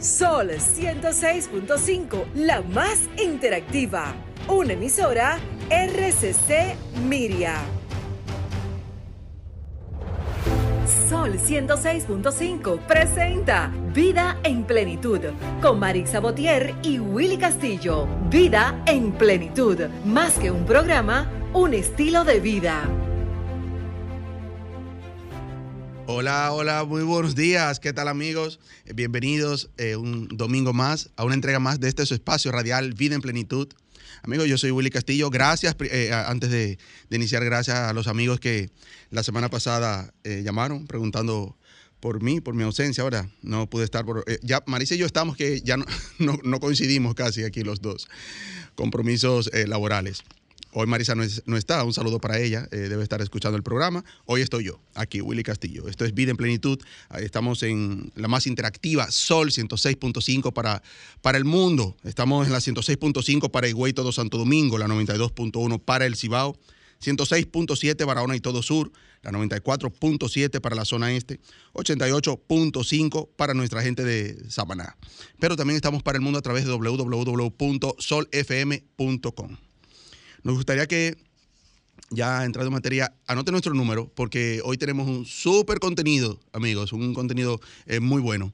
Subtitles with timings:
[0.00, 4.14] Sol 106.5, la más interactiva.
[4.46, 5.40] Una emisora
[5.70, 6.76] RCC
[7.08, 7.56] Miria.
[11.08, 15.20] Sol 106.5 presenta Vida en Plenitud
[15.60, 18.06] con Marix Sabotier y Willy Castillo.
[18.30, 22.84] Vida en Plenitud, más que un programa, un estilo de vida.
[26.10, 27.80] Hola, hola, muy buenos días.
[27.80, 28.60] ¿Qué tal amigos?
[28.94, 33.14] Bienvenidos eh, un domingo más a una entrega más de este su espacio radial Vida
[33.14, 33.68] en Plenitud.
[34.22, 35.28] Amigos, yo soy Willy Castillo.
[35.28, 36.78] Gracias, eh, antes de,
[37.10, 38.70] iniciar, gracias a los amigos que
[39.10, 41.58] la semana pasada eh, llamaron preguntando
[42.00, 43.02] por mí, por mi ausencia.
[43.02, 44.24] Ahora no pude estar por...
[44.40, 45.84] ya Marisa y yo estamos que ya no,
[46.42, 48.08] no, coincidimos casi aquí los dos.
[48.76, 50.22] Compromisos laborales.
[50.72, 54.04] Hoy Marisa no, está, un saludo para ella, eh, debe estar escuchando el programa.
[54.26, 55.88] Hoy estoy yo, aquí, Willy Castillo.
[55.88, 56.78] Esto es Vida en Plenitud.
[57.18, 60.82] Estamos en la más interactiva, Sol 106.5 para,
[61.22, 61.96] para el mundo.
[62.04, 66.58] Estamos en la 106.5 para Higüey, todo Santo Domingo, la 92.1 para el Cibao,
[67.02, 71.40] 106.7 Barahona y todo Sur, la 94.7 para la zona este,
[71.72, 74.98] 88.5 para nuestra gente de Samaná.
[75.40, 77.48] Pero también estamos para el mundo a través de www.solfm.com.
[80.42, 81.16] Nos gustaría que,
[82.10, 87.12] ya entrando en materia, anote nuestro número, porque hoy tenemos un súper contenido, amigos, un
[87.14, 88.52] contenido eh, muy bueno.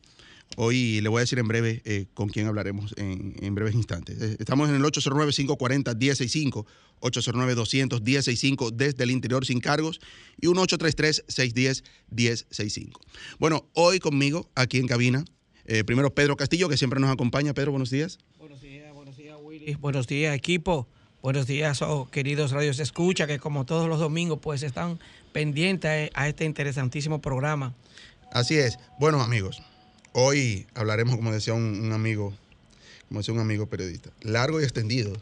[0.56, 4.20] Hoy le voy a decir en breve eh, con quién hablaremos en, breves instantes.
[4.20, 6.64] Eh, estamos en el 809-540-1065,
[7.00, 10.00] 809-200-1065 desde el interior sin cargos
[10.40, 12.92] y un 833-610-1065.
[13.38, 15.24] Bueno, hoy conmigo, aquí en cabina,
[15.86, 17.52] primero Pedro Castillo, que siempre nos acompaña.
[17.52, 18.18] Pedro, buenos días.
[18.38, 19.74] Buenos días, buenos días, Willy.
[19.74, 20.88] Buenos días, equipo.
[21.24, 25.00] Buenos días, oh, queridos radios escucha, que como todos los domingos, pues están
[25.32, 27.72] pendientes a este interesantísimo programa.
[28.30, 28.78] Así es.
[28.98, 29.62] Bueno, amigos,
[30.12, 32.34] hoy hablaremos, como decía un amigo
[33.08, 35.12] como decía un amigo periodista, largo y extendido.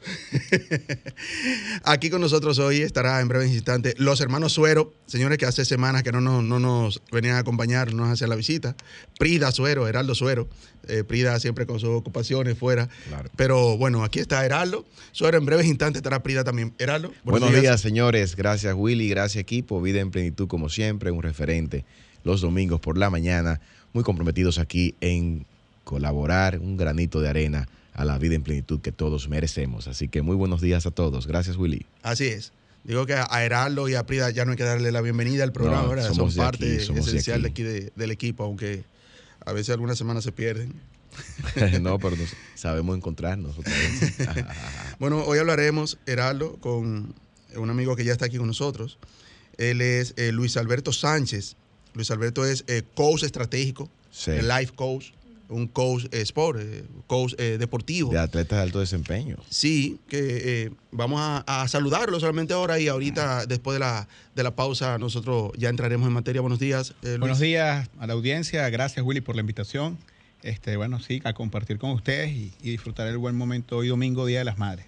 [1.85, 6.03] Aquí con nosotros hoy estará en breves instantes los hermanos Suero, señores que hace semanas
[6.03, 8.77] que no nos, no nos venían a acompañar, no nos hacían la visita.
[9.19, 10.49] Prida Suero, Heraldo Suero.
[10.89, 12.89] Eh, Prida siempre con sus ocupaciones fuera.
[13.37, 14.85] Pero bueno, aquí está Heraldo.
[15.13, 16.75] Suero, en breves instantes estará Prida también.
[16.79, 17.13] Heraldo.
[17.25, 18.35] Buenos, días, señores.
[18.37, 19.09] Gracias, Willy.
[19.09, 19.81] Gracias, equipo.
[19.81, 21.85] Vida en plenitud, como siempre, un referente
[22.25, 23.61] los domingos por la mañana.
[23.93, 25.47] Muy comprometidos aquí en
[25.85, 29.87] colaborar, un granito de arena a la vida en plenitud que todos merecemos.
[29.89, 31.27] Así que muy buenos días a todos.
[31.27, 31.87] Gracias, Willy.
[32.03, 32.53] Así es.
[32.85, 35.53] Digo que a Heraldo y a Prida ya no hay que darle la bienvenida al
[35.53, 38.85] programa, Son parte esencial de aquí, del equipo, aunque
[39.45, 40.75] a veces algunas semanas se pierden.
[41.81, 42.17] no, pero
[42.55, 44.17] sabemos encontrarnos otra vez.
[44.99, 47.15] bueno, hoy hablaremos, Heraldo, con
[47.55, 48.99] un amigo que ya está aquí con nosotros.
[49.59, 51.57] Él es eh, Luis Alberto Sánchez.
[51.95, 53.91] Luis Alberto es eh, coach estratégico,
[54.27, 55.11] life coach
[55.49, 58.11] un coach eh, sport, eh, coach eh, deportivo.
[58.11, 59.37] De atletas de alto desempeño.
[59.49, 64.99] Sí, que vamos a, saludarlo solamente ahora y ahorita, después de la, de la pausa,
[64.99, 66.41] nosotros ya entraremos en materia.
[66.41, 66.95] Buenos días.
[67.19, 68.69] Buenos días a la audiencia.
[68.71, 69.99] Gracias, Willy, por la invitación.
[70.43, 74.27] Este, bueno, sí, a compartir con ustedes y, y disfrutar el buen momento hoy domingo,
[74.27, 74.87] Día de las Madres.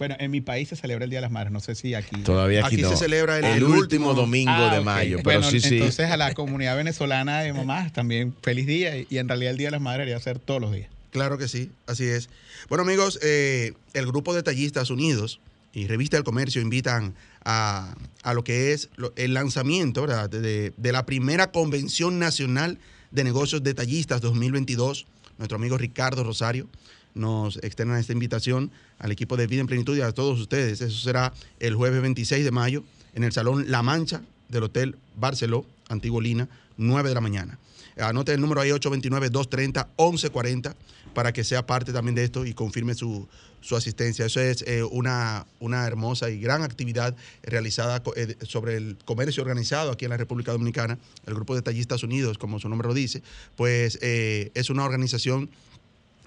[0.00, 2.22] Bueno, en mi país se celebra el Día de las Madres, no sé si aquí.
[2.22, 5.74] Todavía aquí, se celebra el, último, domingo de ah, mayo, pero sí, sí.
[5.76, 9.66] Entonces a la comunidad venezolana de mamás también feliz día y, en realidad el Día
[9.66, 10.88] de las Madres debería ser todos los días.
[11.10, 12.30] Claro que sí, así es.
[12.70, 15.38] Bueno amigos, eh, el grupo de tallistas unidos
[15.74, 17.94] y Revista del Comercio invitan a,
[18.32, 22.78] lo que es el lanzamiento De, de la primera Convención Nacional
[23.10, 25.06] de Negocios Detallistas 2022.
[25.36, 26.70] Nuestro amigo Ricardo Rosario
[27.14, 30.80] nos externan esta invitación al equipo de Vida en Plenitud y a todos ustedes.
[30.80, 32.84] Eso será el jueves 26 de mayo
[33.14, 37.58] en el Salón La Mancha del Hotel Barceló, Antiguo Lina, 9 de la mañana.
[37.98, 40.74] Anote el número ahí 829-230-1140
[41.14, 43.28] para que sea parte también de esto y confirme su,
[43.76, 44.24] asistencia.
[44.24, 49.90] Eso es eh, una, una hermosa y gran actividad realizada eh, sobre el comercio organizado
[49.90, 50.98] aquí en la República Dominicana.
[51.26, 53.22] El Grupo de Tallistas Unidos, como su nombre lo dice,
[53.56, 55.50] pues eh, es una organización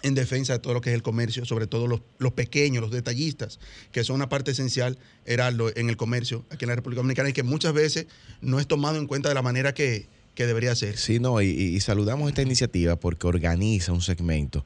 [0.04, 3.60] en defensa de todo lo que es el comercio, sobre todo los, pequeños, los detallistas,
[3.92, 7.34] que son una parte esencial, Heraldo, en el comercio aquí en la República Dominicana y
[7.34, 8.08] que muchas veces
[8.42, 10.98] no es tomado en cuenta de la manera que, debería ser.
[10.98, 14.66] Sí, no, y, saludamos esta iniciativa porque organiza un segmento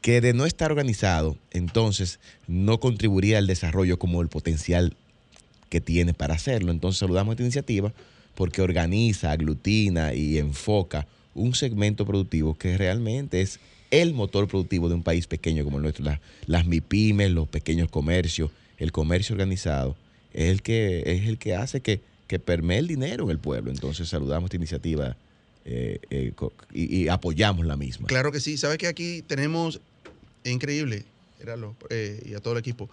[0.00, 4.96] que de no estar organizado, entonces no contribuiría al desarrollo como el potencial
[5.70, 6.70] que tiene para hacerlo.
[6.70, 7.92] Entonces saludamos esta iniciativa
[8.36, 13.58] porque organiza, aglutina y enfoca un segmento productivo que realmente es
[13.90, 16.04] el motor productivo de un país pequeño como el nuestro.
[16.46, 19.96] las MIPIMES, los pequeños comercios, el comercio organizado,
[20.32, 23.70] es el que, es el que hace que, que permee el dinero en el pueblo.
[23.70, 25.16] Entonces saludamos esta iniciativa
[25.70, 26.32] eh, eh,
[26.72, 28.06] y, apoyamos la misma.
[28.06, 28.56] Claro que sí.
[28.56, 29.80] Sabes que aquí tenemos,
[30.42, 31.04] es increíble,
[31.38, 32.88] Gerardo, eh, y a todo el equipo,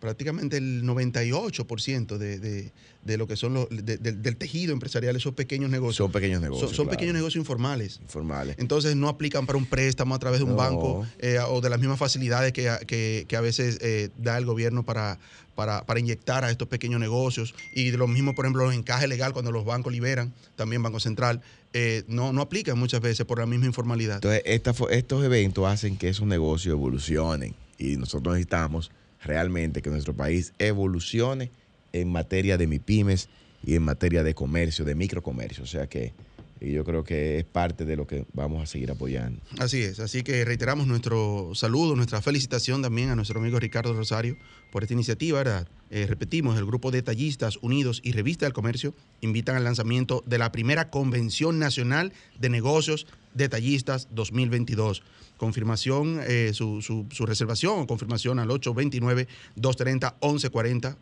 [0.00, 2.72] prácticamente el 98% de, de-
[3.04, 5.96] de lo que son los, de- de- del tejido empresarial, esos pequeños negocios.
[5.96, 6.70] Son pequeños negocios.
[6.70, 8.00] Son, son claro, pequeños negocios informales.
[8.02, 8.56] informales.
[8.58, 10.56] Entonces no aplican para un préstamo a través de un No.
[10.56, 14.44] banco eh, o de las mismas facilidades que, que- que a veces eh, da el
[14.44, 15.18] gobierno para,
[15.54, 17.54] para, para inyectar a estos pequeños negocios.
[17.74, 21.00] Y de lo mismo, por ejemplo, los encajes legal cuando los bancos liberan, también Banco
[21.00, 21.40] Central,
[21.72, 24.16] eh, no, no aplican muchas veces por la misma informalidad.
[24.16, 28.90] Entonces, esta estos eventos hacen que esos negocios evolucionen y nosotros necesitamos
[29.22, 31.50] realmente que nuestro país evolucione
[31.92, 33.28] en materia de MIPIMES
[33.64, 35.64] y en materia de comercio, de microcomercio.
[35.64, 36.12] O sea que
[36.60, 39.40] y yo creo que es parte de lo que vamos a seguir apoyando.
[39.58, 44.36] Así es, así que reiteramos nuestro saludo, nuestra felicitación también a nuestro amigo Ricardo Rosario
[44.72, 45.68] por esta iniciativa, ¿verdad?
[45.90, 50.52] Eh, repetimos, el grupo Detallistas Unidos y Revista del Comercio invitan al lanzamiento de la
[50.52, 55.02] primera Convención Nacional de Negocios Detallistas 2022.
[55.38, 60.96] Confirmación, eh, su, su- reservación o confirmación al 829-230-1140,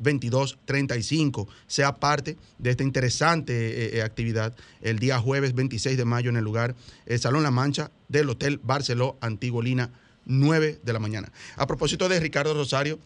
[0.00, 1.46] 809-324-2235.
[1.66, 6.36] Sea parte de esta interesante eh, eh, actividad el día jueves 26 de mayo en
[6.36, 6.74] el lugar
[7.06, 9.90] eh, Salón La Mancha del Hotel Barceló Antigolina,
[10.26, 11.32] 9 de la mañana.
[11.56, 12.98] A propósito de Ricardo Rosario,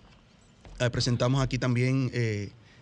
[0.93, 2.11] presentamos aquí también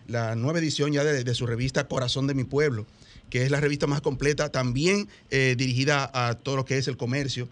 [0.07, 2.85] la nueva edición ya de su revista Corazón de mi Pueblo,
[3.29, 6.97] que es la revista más completa, también eh, dirigida a todo lo que es el
[6.97, 7.47] comercio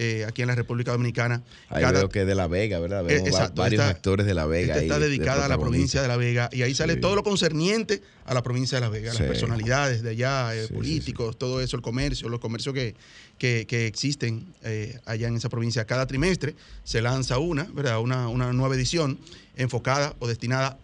[0.00, 1.42] eh, aquí en la República Dominicana.
[1.68, 3.00] Ahí Cada- veo que de La Vega, ¿verdad?
[3.10, 4.74] Eh, Vemos exacto, varios esta- actores de La Vega.
[4.74, 7.00] Esta está de dedicada a la provincia de La Vega y ahí sale Sí.
[7.00, 9.18] todo lo concerniente a la provincia de La Vega, Sí.
[9.18, 12.94] las personalidades de allá, eh, Sí, políticos, todo eso, el comercio, los comercios que,
[13.38, 15.84] que, que existen eh, allá en esa provincia.
[15.84, 16.54] Cada trimestre
[16.84, 17.98] se lanza una, ¿verdad?
[18.00, 19.18] Una, una nueva edición
[19.56, 20.78] enfocada o destinada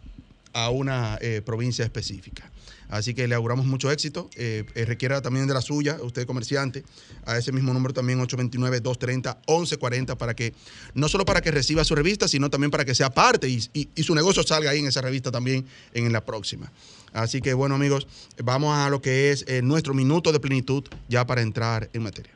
[0.52, 2.50] a una provincia específica.
[2.88, 4.30] Así que le auguramos mucho éxito.
[4.36, 6.84] Eh, eh, requiera también de la suya, usted comerciante,
[7.24, 10.54] a ese mismo número también 829-230-1140 para que,
[10.94, 13.60] no solo para que reciba su revista, sino también para que sea parte y,
[14.02, 15.64] su negocio salga ahí en esa revista también
[15.94, 16.70] en la próxima.
[17.12, 18.06] Así que bueno amigos,
[18.42, 22.32] vamos a lo que es eh, nuestro minuto de plenitud ya para entrar en materia.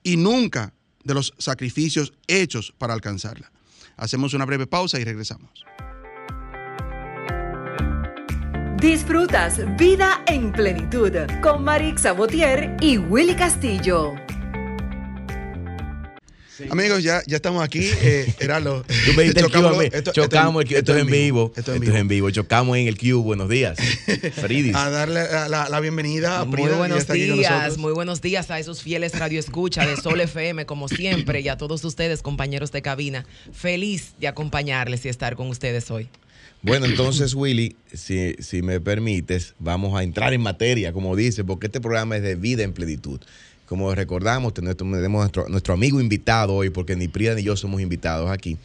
[0.03, 0.73] y nunca
[1.07, 3.49] de los sacrificios hechos para alcanzarla.
[3.95, 5.65] Hacemos una breve pausa y regresamos.
[8.79, 11.11] Disfrutas Vida en Plenitud
[11.41, 14.26] con Marix Sabotier y Willy Castillo.
[16.69, 17.79] Amigos, ya, ya estamos aquí.
[18.01, 21.51] Eh, Heraldo, Tú me diste el chocamos el cue, esto, es en vivo.
[21.55, 22.29] Esto es en vivo.
[22.31, 23.13] Chocamos en el cue.
[23.13, 23.77] Buenos días.
[24.33, 24.75] Fridis.
[24.75, 28.59] A darle la, la- la bienvenida a Muy Prida, buenos días, muy buenos días a
[28.59, 33.25] esos fieles radioescucha de Sol FM, como siempre, y a todos ustedes, compañeros de cabina.
[33.53, 36.09] Feliz de acompañarles y estar con ustedes hoy.
[36.63, 41.67] Bueno, entonces, Willy, si, si me permites, vamos a entrar en materia, como dice, porque
[41.67, 43.21] este programa es de vida en plenitud.
[43.67, 48.31] Como recordamos, tenemos nuestro, nuestro amigo invitado hoy, porque ni Prida ni yo somos invitados
[48.31, 48.57] aquí,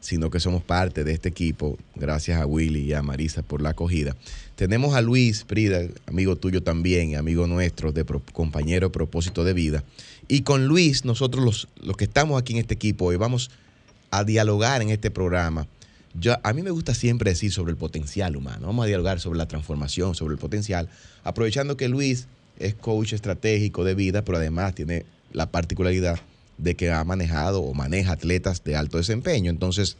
[0.00, 3.70] sino que somos parte de este equipo, gracias a Willy y a Marisa por la
[3.70, 4.16] acogida.
[4.56, 9.84] Tenemos a Luis Prida, amigo tuyo también, amigo nuestro, de compañero propósito de vida.
[10.26, 13.52] Y con Luis, nosotros los, los que estamos aquí en este equipo hoy, vamos
[14.10, 15.68] a dialogar en este programa.
[16.14, 18.66] Yo, a mí me gusta siempre decir sobre el potencial humano.
[18.66, 20.88] Vamos a dialogar sobre la transformación, sobre el potencial,
[21.22, 22.26] aprovechando que Luis
[22.58, 26.18] es coach estratégico de vida, pero además tiene la particularidad
[26.56, 29.50] de que ha manejado o maneja atletas de alto desempeño.
[29.50, 29.96] Entonces,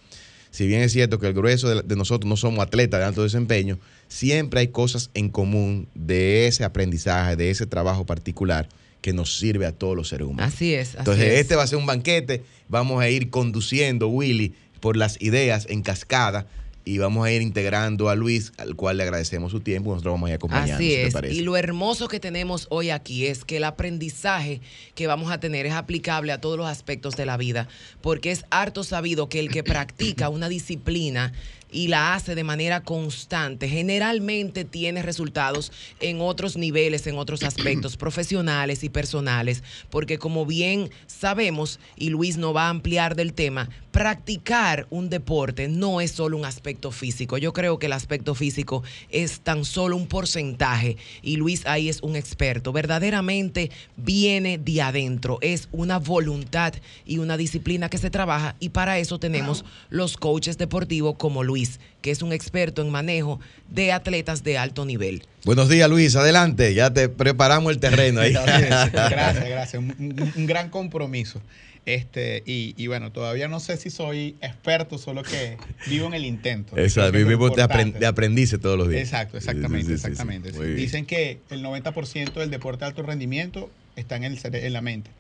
[0.50, 3.23] si bien es cierto que el grueso de, de nosotros no somos atletas de alto
[3.23, 8.69] desempeño, siempre hay cosas en común de ese aprendizaje, de ese trabajo particular
[9.00, 10.53] que nos sirve a todos los seres humanos.
[10.53, 10.91] Así es.
[10.91, 11.41] así Entonces, es.
[11.41, 12.43] este va a ser un banquete.
[12.69, 16.47] Vamos a ir conduciendo, Willy, por las ideas en cascada
[16.88, 19.90] y vamos a ir integrando a Luis, al cual le agradecemos su tiempo.
[19.90, 21.12] Nosotros vamos a ir acompañando, Así si es.
[21.12, 21.35] parece.
[21.35, 24.62] Y lo hermoso que tenemos hoy aquí es que el aprendizaje
[24.95, 27.68] que vamos a tener es aplicable a todos los aspectos de la vida,
[28.00, 31.35] porque es harto sabido que el que practica una disciplina
[31.71, 37.97] y la hace de manera constante, generalmente tiene resultados en otros niveles, en otros aspectos
[37.99, 43.69] profesionales y personales, porque como bien sabemos, y Luis no va a ampliar del tema,
[43.99, 47.37] practicar un deporte no es solo un aspecto físico.
[47.37, 52.01] Yo creo que el aspecto físico es tan solo un porcentaje y Luis ahí es
[52.03, 52.73] un experto.
[52.73, 59.01] Verdaderamente viene de adentro, es una voluntad y una disciplina que se trabaja y para
[59.01, 61.58] eso tenemos los coaches deportivos como Luis,
[62.00, 65.23] que es un experto en manejo de atletas de alto nivel.
[65.45, 66.15] Buenos días, Luis.
[66.17, 66.75] Adelante.
[66.75, 68.33] Ya te preparamos el terreno ahí.
[68.93, 69.75] gracias, gracias.
[69.75, 71.41] Un, un- un gran compromiso.
[71.87, 76.27] Este, y, y bueno, todavía no sé si soy experto, solo que vivo en el
[76.27, 76.77] intento.
[76.77, 77.99] Exacto, vivimos de, apren- importante.
[77.99, 79.03] de aprendices todos los días.
[79.05, 80.07] Exacto, exactamente, Sí, sí, sí, sí.
[80.11, 80.53] exactamente.
[80.53, 80.59] Sí.
[80.75, 85.11] Dicen que el 90% del deporte de alto rendimiento está en, el, en la mente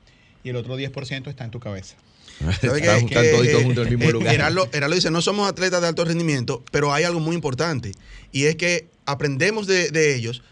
[0.44, 1.96] y el otro 10% está en tu cabeza.
[2.60, 3.00] ¿Sabe Están-
[3.64, 4.32] juntos en el mismo lugar.
[4.32, 7.92] Gerardo dice, no somos atletas de alto rendimiento, pero hay algo muy importante
[8.30, 10.42] y es que aprendemos de, de ellos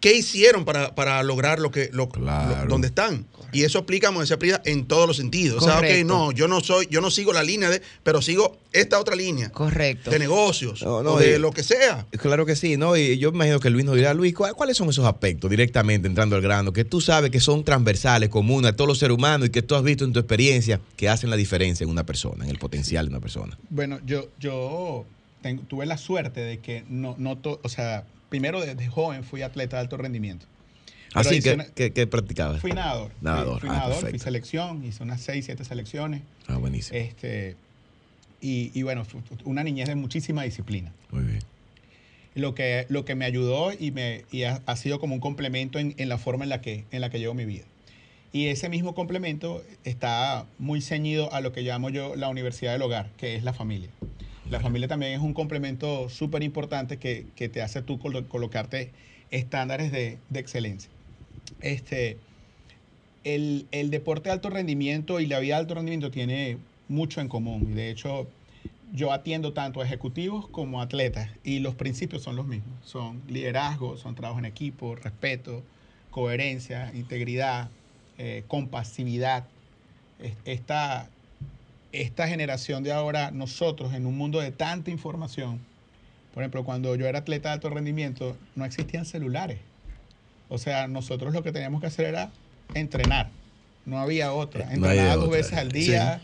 [0.00, 2.64] qué hicieron para, para lograr lo que lo, Claro.
[2.64, 3.26] lo- donde están.
[3.50, 5.62] Y eso aplica, como decía Prida, en todos los sentidos.
[5.62, 6.06] O sea, ok, Correcto.
[6.06, 9.48] no, yo no soy, yo no sigo la línea de, pero sigo esta otra línea
[9.50, 10.10] Correcto.
[10.10, 12.06] de negocios No, no, o de y- lo que sea.
[12.10, 12.94] Claro que sí, ¿no?
[12.96, 16.06] Y yo me imagino que Luis nos dirá, Luis, ¿cuál- ¿cuáles son esos aspectos directamente
[16.06, 19.48] entrando al grano que tú sabes que son transversales, comunes a todos los seres humanos
[19.48, 22.44] y que tú has visto en tu experiencia que hacen la diferencia en una persona,
[22.44, 23.58] en el potencial de una persona?
[23.70, 25.06] Bueno, yo, yo
[25.40, 29.42] tengo- tuve la suerte de que no, no to- o sea, primero desde joven fui
[29.42, 30.46] atleta de alto rendimiento.
[31.14, 32.60] Pero Así que, que, que practicabas.
[32.60, 33.12] Fui nadador.
[33.20, 34.24] Nadador, Fui, ah, nadador, fui perfecto.
[34.24, 36.22] selección, hice unas 6, 7 selecciones.
[36.46, 36.98] Ah, buenísimo.
[36.98, 37.56] Este,
[38.40, 39.04] y, y bueno,
[39.44, 40.92] una niñez de muchísima disciplina.
[41.10, 41.40] Muy bien.
[42.34, 45.78] Lo que, lo que me ayudó y, me, y ha, ha sido como un complemento
[45.78, 47.64] en, en la forma en la, que, en la que llevo mi vida.
[48.32, 52.82] Y ese mismo complemento está muy ceñido a lo que llamo yo la universidad del
[52.82, 53.88] hogar, que es la familia.
[54.48, 58.94] La familia también es un complemento súper importante que, que te hace tú colo- colocarte
[59.30, 60.90] estándares de, de excelencia.
[61.60, 62.24] Este,
[63.24, 67.28] el, el deporte de alto rendimiento y la vida de alto rendimiento tiene mucho en
[67.28, 67.70] común.
[67.70, 68.34] Y de hecho,
[68.82, 72.86] yo atiendo tanto a ejecutivos como a atletas y los principios son los mismos.
[72.86, 75.66] Son liderazgo, son trabajo en equipo, respeto,
[76.10, 77.72] coherencia, integridad,
[78.16, 79.52] eh, compasividad.
[80.18, 81.17] Es- Esta,
[81.92, 85.60] esta generación de ahora, nosotros en un mundo de tanta información,
[86.34, 89.58] por ejemplo, cuando yo era atleta de alto rendimiento, no existían celulares.
[90.48, 92.30] O sea, nosotros lo que teníamos que hacer era
[92.74, 93.30] entrenar.
[93.86, 94.64] No había otra.
[94.66, 95.36] No había Entrenaba dos otra.
[95.38, 96.20] veces al día,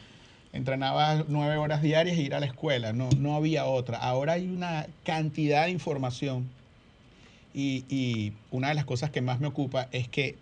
[0.53, 2.93] entrenaba nueve horas diarias y ir a la escuela.
[2.93, 3.99] No, no había otra.
[3.99, 6.49] Ahora hay una cantidad de información.
[7.55, 10.37] Y, y una de las cosas que más me ocupa es que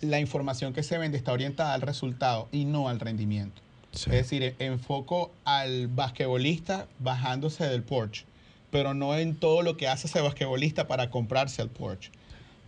[0.00, 3.62] la información que se vende está orientada al resultado y no al rendimiento.
[3.96, 4.10] Sí.
[4.10, 8.24] Es decir, enfoco al basquetbolista bajándose del Porsche,
[8.70, 12.10] pero no en todo lo que hace ese basquetbolista para comprarse el Porsche.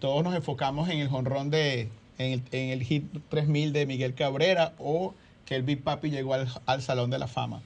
[0.00, 4.14] Todos nos enfocamos en el jonrón de, en el, en el hit 3000 de Miguel
[4.14, 7.62] Cabrera o que el Big Papi llegó al, al Salón de la Fama.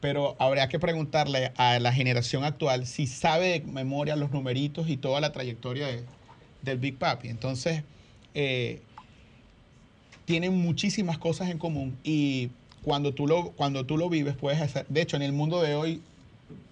[0.00, 4.96] Pero habría que preguntarle a la generación actual si sabe de memoria los numeritos y
[4.96, 6.04] toda la trayectoria de-
[6.62, 7.28] del Big Papi.
[7.28, 7.82] Entonces,
[8.34, 8.80] eh,
[10.24, 12.50] tienen muchísimas cosas en común y
[12.84, 15.74] cuando tú lo, cuando tú lo vives puedes hacer, de hecho en el mundo de
[15.74, 16.00] hoy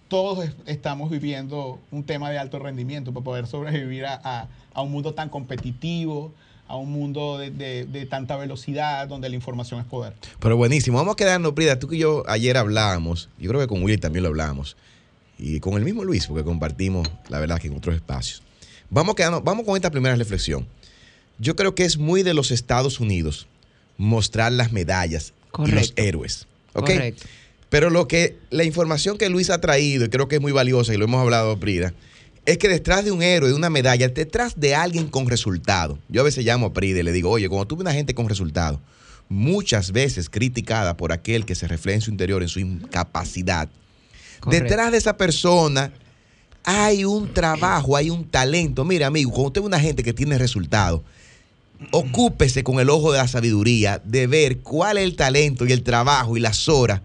[0.08, 4.90] todos es- estamos viviendo un tema de alto rendimiento para poder sobrevivir a, a- un
[4.92, 6.32] mundo tan competitivo,
[6.68, 10.14] a un mundo de, de- tanta velocidad donde la información es poder.
[10.38, 10.98] Pero buenísimo.
[10.98, 11.78] Vamos a quedarnos, Prida.
[11.78, 14.76] Tú y yo ayer hablábamos, yo creo que con Willy también lo hablamos,
[15.38, 18.42] y con el mismo Luis, porque compartimos, la verdad, que en otros espacios.
[18.90, 20.66] Vamos, quedarnos, vamos con esta primera reflexión.
[21.38, 23.46] Yo creo que es muy de los Estados Unidos
[23.98, 25.32] mostrar las medallas
[25.66, 26.46] y los héroes.
[26.72, 27.26] Correcto.
[27.72, 30.92] Pero lo que, la información que Luis ha traído, y creo que es muy valiosa,
[30.92, 31.94] y lo hemos hablado, Prida,
[32.44, 35.98] es que detrás de un héroe, de una medalla, detrás de alguien con resultado.
[36.08, 38.14] Yo a veces llamo a Prida y le digo, oye, cuando tú ves una gente
[38.14, 38.78] con resultado,
[39.28, 43.70] muchas veces criticada por aquel que se refleja en su interior, en su incapacidad,
[44.40, 44.64] Correcto.
[44.64, 45.92] detrás de esa persona
[46.64, 48.84] hay un trabajo, hay un talento.
[48.84, 51.02] Mira, amigo, cuando usted ve una gente que tiene resultado,
[51.90, 55.82] ocúpese con el ojo de la sabiduría de ver cuál es el talento y el
[55.82, 57.00] trabajo y las horas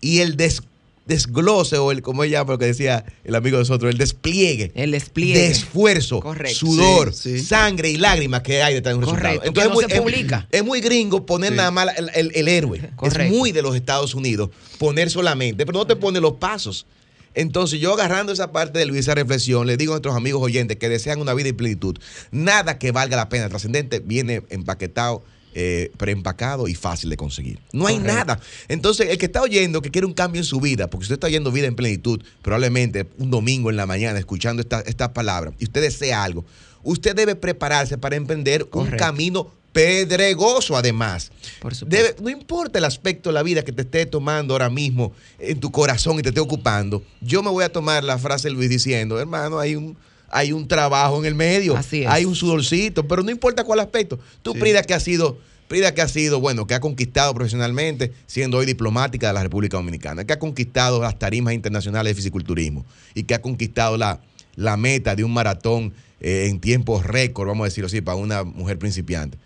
[0.00, 0.62] y el des-
[1.06, 4.70] desglose o el, como ella, lo que decía el amigo de nosotros, el despliegue.
[4.76, 5.40] El despliegue.
[5.40, 6.58] De esfuerzo, Correcto.
[6.58, 7.44] sudor, Sí, sí.
[7.44, 9.68] sangre y lágrimas que hay detrás de un Correcto, resultado.
[9.68, 10.46] no es muy, se es- publica.
[10.52, 11.56] Es, muy gringo poner Sí.
[11.56, 12.78] nada más el, el- el héroe.
[12.94, 13.22] Correcto.
[13.22, 16.86] Es muy de los Estados Unidos poner solamente, pero no te pone los pasos.
[17.34, 20.76] Entonces, yo agarrando esa parte de Luis, esa reflexión, le digo a nuestros amigos oyentes
[20.78, 21.96] que desean una vida en plenitud,
[22.30, 25.22] nada que valga la pena trascendente viene empaquetado
[25.52, 27.58] eh, preempacado y fácil de conseguir.
[27.72, 28.14] No hay Correcto.
[28.16, 28.40] nada.
[28.68, 31.26] Entonces, el que está oyendo, que quiere un cambio en su vida, porque usted está
[31.26, 35.64] oyendo vida en plenitud, probablemente un domingo en la mañana escuchando esta- estas palabras, y
[35.64, 36.44] usted desea algo,
[36.84, 41.30] usted debe prepararse para emprender un camino pedregoso además.
[41.60, 41.86] Por supuesto.
[42.14, 45.58] Debe- no importa el aspecto de la vida que te esté tomando ahora mismo en
[45.60, 47.02] tu corazón y te esté ocupando.
[47.20, 49.96] Yo me voy a tomar la frase de Luis diciendo, hermano, hay un,
[50.28, 52.08] hay un trabajo en el medio, Así es.
[52.08, 54.18] hay un sudorcito, pero no importa cuál aspecto.
[54.42, 54.58] Tú, Sí.
[54.60, 58.66] Prida, que ha sido, Prida, que ha sido, bueno, que ha conquistado profesionalmente, siendo hoy
[58.66, 62.84] diplomática de la República Dominicana, que ha conquistado las tarimas internacionales de fisiculturismo
[63.14, 64.20] y que ha conquistado la,
[64.56, 68.42] la meta de un maratón eh, en tiempos récord, vamos a decirlo así, para una
[68.42, 69.38] mujer principiante.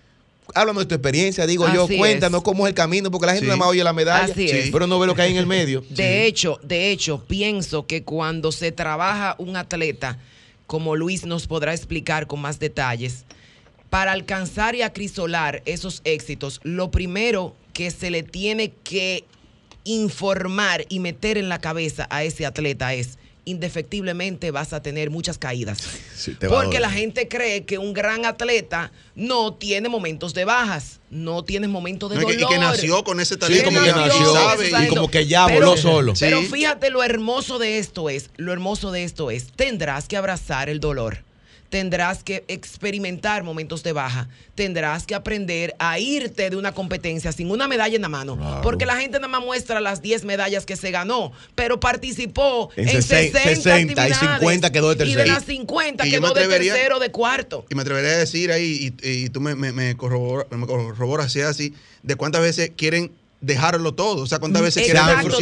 [0.55, 2.45] Háblame de tu experiencia, digo yo, cuéntanos es.
[2.45, 3.49] cómo es el camino, porque la gente Sí.
[3.49, 5.83] nada más oye la medalla, Así pero no ve lo que hay en el medio.
[5.91, 10.19] De hecho, de hecho, pienso que cuando se trabaja un atleta,
[10.67, 13.25] como Luis nos podrá explicar con más detalles,
[13.91, 19.25] para alcanzar y acrisolar esos éxitos, lo primero que se le tiene que
[19.85, 25.39] informar y meter en la cabeza a ese atleta es indefectiblemente vas a tener muchas
[25.39, 25.79] caídas.
[26.17, 31.01] Sí, te Porque la gente cree que un gran atleta no tiene momentos de bajas,
[31.11, 32.51] no tiene momentos de No, y que- dolor.
[32.51, 33.65] y que nació con ese Sí, talento.
[33.67, 36.13] como que nació, sabe, y como que ya Pero- voló solo.
[36.19, 40.69] Pero fíjate lo hermoso de esto es, lo hermoso de esto es, tendrás que abrazar
[40.69, 41.19] el dolor.
[41.71, 44.29] Tendrás que experimentar momentos de baja.
[44.55, 48.37] Tendrás que aprender a irte de una competencia sin una medalla en la mano.
[48.37, 48.61] Claro.
[48.63, 52.89] Porque la gente nada más muestra las 10 medallas que se ganó, pero participó En
[52.89, 54.39] en, 60, 60, 60 y actividades.
[54.39, 55.35] 50 quedó de Y de tercero.
[55.35, 57.67] las 50 Y yo me quedó de tercero, de cuarto.
[57.71, 61.33] Y me atrevería a decir ahí, y, y tú me, me, me corrobora- me corroboras
[61.33, 63.11] si es así, de cuántas veces quieren
[63.45, 64.23] dejarlo todo.
[64.23, 65.37] O sea, cuántas veces quieren Exacto,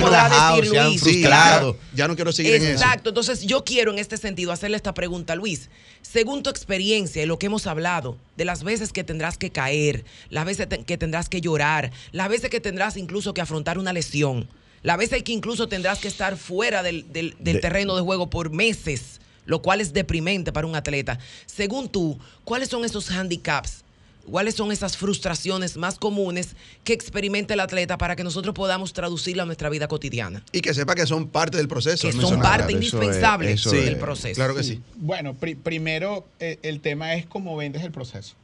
[0.00, 0.92] podrá rajado, decir se han.
[0.92, 1.72] Sí, frustrado.
[1.92, 2.72] ya, ya no quiero seguir en eso.
[2.72, 5.68] Exacto, entonces yo quiero en este sentido hacerle esta pregunta, Luis.
[6.02, 10.04] Según tu experiencia y lo que hemos hablado, de las veces que tendrás que caer,
[10.30, 14.48] las veces que tendrás que llorar, las veces que tendrás incluso que afrontar una lesión,
[14.82, 18.30] las veces que incluso tendrás que estar fuera del, del- del De- terreno de juego
[18.30, 21.18] por meses, lo cual es deprimente para un atleta.
[21.46, 23.82] Según tú, ¿cuáles son esos handicaps?
[24.30, 29.42] ¿Cuáles son esas frustraciones más comunes que experimenta el atleta para que nosotros podamos traducirlo
[29.42, 30.44] a nuestra vida cotidiana?
[30.52, 32.06] Y que sepa que son parte del proceso.
[32.06, 34.34] Que son parte claro, eso es- indispensable del es- proceso.
[34.34, 34.80] Claro que sí.
[34.96, 38.34] Bueno, pri- primero eh, el tema es cómo vendes el proceso.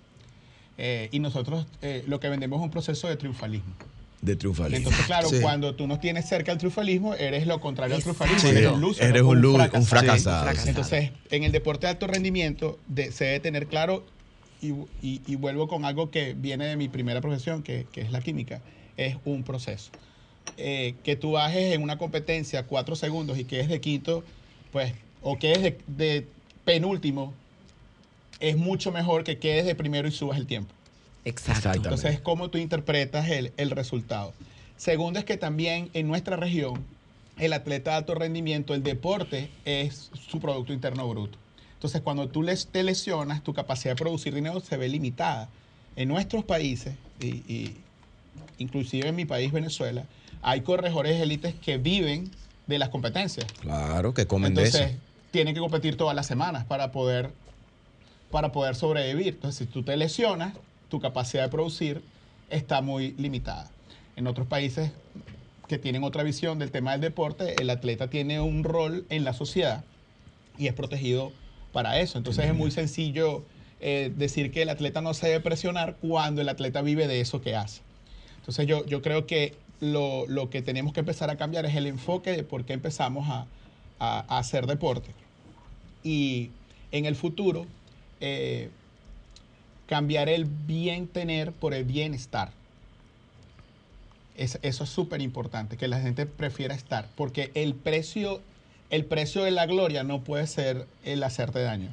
[0.77, 3.73] Eh, y nosotros eh, lo que vendemos es un proceso de triunfalismo.
[4.20, 4.79] De triunfalismo.
[4.79, 5.38] Entonces, claro, Sí.
[5.40, 8.40] cuando tú no tienes cerca el triunfalismo, eres lo contrario al triunfalismo.
[8.40, 8.49] Sí.
[8.49, 9.07] Eres un loser.
[9.11, 9.85] Eres un, un fracasado.
[9.85, 10.16] fracasado.
[10.16, 10.68] Sí, fracasado.
[10.70, 14.05] Entonces, en el deporte de alto rendimiento de- se debe tener claro,
[14.68, 14.72] y,
[15.03, 18.20] y- y vuelvo con algo que viene de mi primera profesión, que, que es la
[18.20, 18.62] química,
[18.96, 19.90] es un proceso.
[20.57, 24.24] Eh, que tú bajes en una competencia cuatro segundos y que es de quinto,
[24.70, 26.27] pues, o que es de, de
[26.64, 27.35] penúltimo,
[28.40, 30.74] es mucho mejor que quedes de primero y subas el tiempo.
[31.24, 31.53] Exacto.
[31.59, 31.88] Exactamente.
[31.88, 34.33] Entonces, es cómo tú interpretas el, el resultado.
[34.77, 36.85] Segundo es que también en nuestra región,
[37.38, 41.38] el atleta de alto rendimiento, el deporte es su Producto Interno Bruto.
[41.85, 45.51] Entonces, cuando tú les, te lesionas, tu capacidad de producir dinero se ve limitada.
[45.97, 47.77] En nuestros países, y, y
[48.57, 50.07] inclusive en mi país, Venezuela,
[50.40, 52.31] hay corredores élites que viven
[52.66, 53.44] de las competencias.
[53.61, 55.01] Claro, que comen de Entonces, eso.
[55.31, 57.35] tienen que competir todas las semanas para poder,
[58.31, 59.35] para poder sobrevivir.
[59.35, 60.55] Entonces, si tú te lesionas,
[60.88, 62.03] tu capacidad de producir
[62.49, 63.70] está muy limitada.
[64.16, 64.90] En otros países
[65.68, 69.35] que tienen otra visión del tema del deporte, el atleta tiene un rol en la
[69.35, 69.85] sociedad
[70.57, 71.31] y es protegido
[71.75, 72.17] para eso.
[72.17, 73.45] Entonces, es muy sencillo
[73.81, 77.43] eh, decir que el atleta no se debe presionar cuando el atleta vive de eso
[77.43, 77.83] que hace.
[78.39, 81.87] Entonces yo, yo creo que lo, lo que tenemos que empezar a cambiar es el
[81.87, 83.47] enfoque de por qué empezamos a,
[83.99, 85.11] a- a hacer deporte.
[86.03, 86.51] Y
[86.93, 87.67] en el futuro,
[88.21, 88.71] eh,
[89.87, 92.51] cambiar el bien tener por el bienestar.
[94.37, 98.41] Es- eso es súper importante, que la gente prefiera estar, porque el precio,
[98.90, 101.90] el precio de la gloria no puede ser el hacerte daño.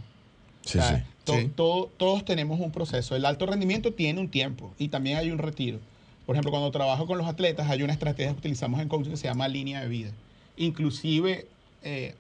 [0.64, 1.04] Sí, O sea, sí.
[1.24, 1.52] to- Sí.
[1.56, 3.16] to- todos tenemos un proceso.
[3.16, 5.80] El alto rendimiento tiene un tiempo y también hay un retiro.
[6.26, 9.18] Por ejemplo, cuando trabajo con los atletas, hay una estrategia que utilizamos en coaching que
[9.18, 10.12] se llama línea de vida.
[10.58, 11.48] Inclusive
[11.84, 12.14] eh,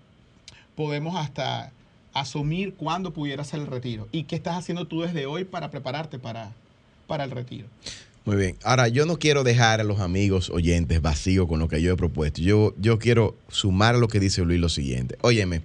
[0.76, 1.72] podemos hasta
[2.14, 6.18] asumir cuándo pudiera ser el retiro y qué estás haciendo tú desde hoy para prepararte
[6.20, 6.52] para,
[7.08, 7.68] para el retiro.
[8.24, 8.56] Muy bien.
[8.64, 11.98] Ahora, yo no quiero dejar a los amigos oyentes vacíos con lo que yo he
[11.98, 12.42] propuesto.
[12.42, 15.18] Yo, yo quiero sumar a lo que dice Luis lo siguiente.
[15.22, 15.62] Óyeme,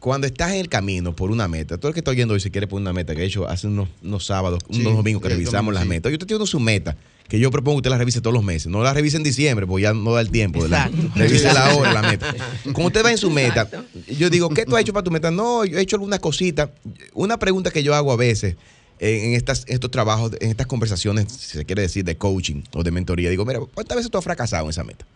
[0.00, 2.50] cuando estás en el camino por una meta, todo el que está oyendo hoy se
[2.50, 5.28] quiere poner una meta, que de hecho hace unos, unos sábados, Sí, unos domingos que
[5.28, 6.10] revisamos las metas.
[6.10, 6.96] Yo estoy teniendo su meta,
[7.28, 8.66] que yo propongo que usted la revise todos los meses.
[8.68, 10.62] No la revise en diciembre, porque ya no da el tiempo.
[10.64, 10.96] Exacto.
[11.16, 12.34] Revise la hora, la meta.
[12.72, 13.84] Como usted va en su meta, Exacto.
[14.18, 15.30] yo digo, ¿qué tú has hecho para tu meta?
[15.30, 16.68] No, yo he hecho algunas cositas.
[17.14, 18.56] Una pregunta que yo hago a veces
[18.98, 23.30] en estos trabajos, en estas conversaciones, si se quiere decir, de coaching o de mentoría,
[23.30, 25.06] digo, mira, ¿cuántas veces tú has fracasado en esa meta?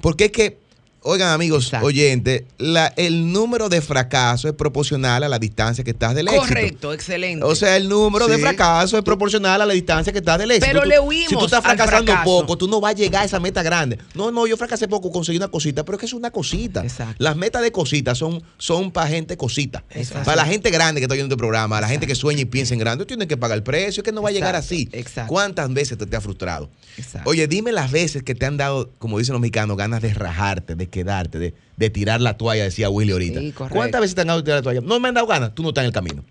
[0.00, 0.58] Porque es que
[1.02, 1.86] Oigan, amigos Exacto.
[1.86, 6.42] oyentes, la- el número de fracaso es proporcional a la distancia que estás del éxito.
[6.46, 7.44] Correcto, excelente.
[7.44, 10.66] O sea, el número de fracaso es proporcional a la distancia que estás del éxito.
[10.66, 13.24] Pero Tú- le huimos Si tú estás fracasando poco, tú no vas a llegar a
[13.26, 13.98] esa meta grande.
[14.14, 16.82] No, no, yo fracasé poco, conseguí una cosita, pero es que es una cosita.
[16.82, 17.14] Exacto.
[17.18, 19.84] Las metas de cositas son, son para gente cosita.
[19.90, 20.24] Exacto.
[20.24, 22.74] Para la gente grande que está oyendo este programa, la gente que sueña y piensa
[22.74, 24.88] en grande, tú tienes que pagar el precio, es que no va a llegar así.
[24.92, 25.28] exacto.
[25.32, 26.68] ¿Cuántas veces te, te ha frustrado?
[26.96, 27.30] Exacto.
[27.30, 30.74] Oye, dime las veces que te han dado, como dicen los mexicanos, ganas de rajarte,
[30.74, 33.40] de quedarte, de, de tirar la toalla, decía Willy ahorita.
[33.40, 33.52] Sí.
[33.52, 34.80] ¿Cuántas veces te han dado de tirar la toalla?
[34.80, 36.24] No me han dado ganas, tú no estás en el camino.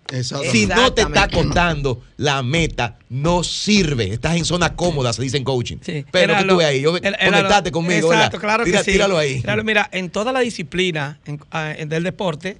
[0.51, 4.11] Si no te está contando la meta, no sirve.
[4.13, 5.77] Estás en zona cómoda, se dice en coaching.
[5.81, 6.05] Sí.
[6.11, 8.11] Pero que tú ves ahí, yo, conectate conmigo.
[8.13, 8.91] Exacto, claro Tira- que sí.
[8.93, 9.41] Tíralo ahí.
[9.41, 12.57] Tíralo, mira, en toda la disciplina en- ah, en- del deporte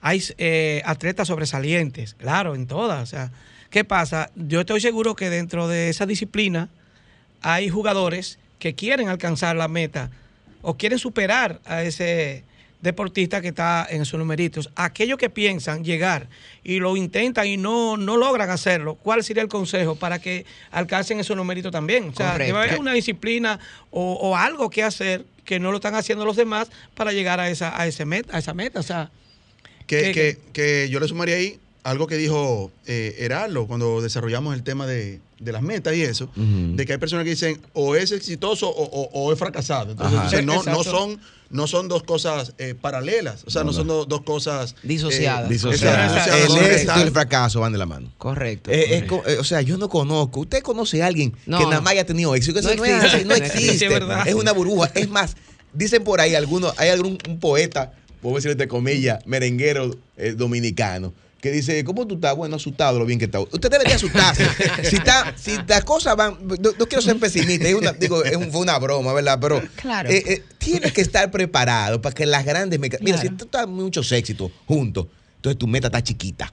[0.00, 3.02] hay eh, atletas sobresalientes, claro, en todas.
[3.02, 3.32] O sea,
[3.70, 4.30] ¿qué pasa?
[4.36, 6.68] Yo estoy seguro que dentro de esa disciplina
[7.42, 10.10] hay jugadores que quieren alcanzar la meta
[10.62, 12.44] o quieren superar a ese
[12.80, 14.70] deportista que está en sus numeritos.
[14.76, 16.28] Aquellos que piensan llegar
[16.62, 21.18] y lo intentan y no, no logran hacerlo, ¿cuál sería el consejo para que alcancen
[21.18, 22.10] esos numeritos también?
[22.10, 22.54] O sea, Correcto.
[22.54, 23.58] debe haber una disciplina
[23.90, 27.50] o, o algo que hacer que no lo están haciendo los demás para llegar a
[27.50, 28.78] esa, a ese meta, a esa meta.
[28.78, 29.10] O sea,
[29.86, 34.54] Que, ¿Qué- que, que yo le sumaría ahí algo que dijo eh, Heraldo cuando desarrollamos
[34.54, 37.94] el tema de, de las metas y eso, de que hay personas que dicen o
[37.96, 39.92] es exitoso o, o- o es fracasado.
[39.92, 41.20] Entonces, no, no, son,
[41.50, 44.88] no son dos cosas eh, paralelas, o sea, no, No, son do- dos cosas eh,
[44.88, 45.50] Disociadas.
[45.50, 48.10] El éxito y el fracaso van de la mano.
[48.18, 48.70] Correcto.
[48.70, 49.40] Eh, es correcto.
[49.40, 50.40] o sea, yo no conozco.
[50.40, 51.58] ¿Usted conoce a alguien No.
[51.58, 52.58] que nada más haya tenido éxito?
[52.58, 53.24] Eso No existe.
[53.24, 53.88] no existe.
[54.26, 54.90] es una burbuja.
[54.94, 55.36] Es más,
[55.72, 61.12] dicen por ahí algunos, hay algún un poeta, puedo decir entre comillas, merenguero eh, dominicano,
[61.40, 62.34] que dice, ¿cómo tú estás?
[62.36, 63.40] Bueno, asustado lo bien que está.
[63.40, 64.44] Usted debería asustarse.
[64.82, 68.36] si, está, si las cosas van, no, no quiero ser pesimista, es una, digo, es
[68.36, 69.38] un- fue una broma, ¿verdad?
[69.40, 70.10] Pero Claro.
[70.10, 72.80] eh, eh, tienes que estar preparado para que las grandes...
[72.80, 73.30] meca- Mira, Claro.
[73.30, 76.52] si tú estás muchos éxitos juntos, entonces tu meta está chiquita.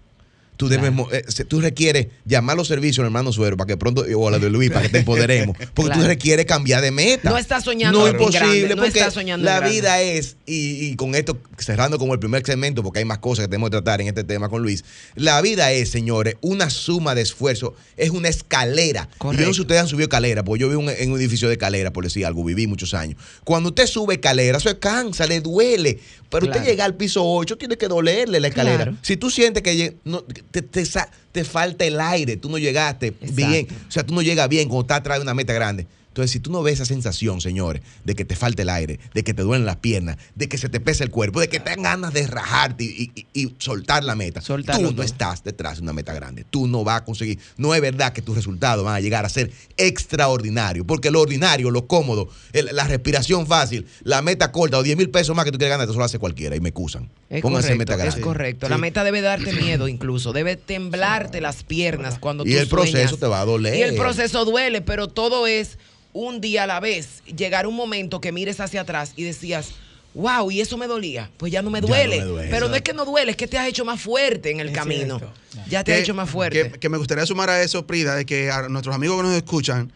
[0.57, 1.07] Tú, debes, Claro.
[1.13, 4.39] eh, tú requieres llamar los servicios al hermano Suero para que pronto, o a la
[4.39, 5.57] de Luis, para que te empoderemos.
[5.73, 6.01] Porque Claro.
[6.01, 7.29] tú requieres cambiar de meta.
[7.29, 10.95] No estás soñando No es posible, no porque estás soñando la vida es, y, y
[10.95, 14.01] con esto cerrando como el primer segmento, porque hay más cosas que tenemos que tratar
[14.01, 14.83] en este tema con Luis.
[15.15, 19.09] La vida es, señores, una suma de esfuerzo, es una escalera.
[19.21, 21.47] Yo no sé si ustedes han subido escalera, porque yo vivo en, en un edificio
[21.47, 23.19] de escalera, por decir algo, viví muchos años.
[23.43, 25.99] Cuando usted sube escalera, eso cansa, le duele.
[26.29, 26.59] Pero Claro.
[26.59, 28.93] usted llega al piso 8, tiene que dolerle la escalera.
[29.01, 33.07] Si tú sientes que no, te, te sa- te falta el aire, tú no llegaste
[33.07, 33.33] Exacto.
[33.35, 35.85] bien, o sea, tú no llegas bien cuando estás atrás de una meta grande.
[36.15, 39.25] Entonces, si tú no ves esa sensación, señores, de que te falta el aire, de
[39.25, 41.71] que te duelen las piernas, de que se te pesa el cuerpo, de que te
[41.71, 45.03] dan ganas de rajarte y, y- y soltar la meta, Soltarlo tú no todo.
[45.05, 46.45] estás detrás de una meta grande.
[46.49, 47.39] Tú no vas a conseguir.
[47.57, 51.69] No es verdad que tus resultados van a llegar a ser extraordinarios, porque lo ordinario,
[51.69, 55.51] lo cómodo, el- la respiración fácil, la meta corta o 10 mil pesos más que
[55.51, 57.09] tú quieres ganar, eso lo hace cualquiera y me excusan.
[57.29, 58.21] Es Pónganse correcto, meta es grande.
[58.21, 58.65] correcto.
[58.67, 58.69] Sí.
[58.71, 63.17] La meta debe darte miedo incluso, debe temblarte las piernas cuando Y tú el proceso
[63.17, 63.75] te va a doler.
[63.75, 65.77] Y el proceso duele, pero todo es
[66.15, 67.21] un día a la vez.
[67.25, 69.71] Llegar un momento que mires hacia atrás y decías,
[70.13, 71.29] wow, y eso me dolía.
[71.35, 72.19] Pues ya no me no duele.
[72.19, 74.49] me duele, pero no es que no duele, es que te has hecho más fuerte
[74.49, 75.19] en el Es camino.
[75.19, 75.35] cierto.
[75.69, 76.71] Ya te has hecho más fuerte.
[76.71, 79.35] Que, que me gustaría sumar a eso, Prida, de que a nuestros amigos que nos
[79.35, 79.91] escuchan,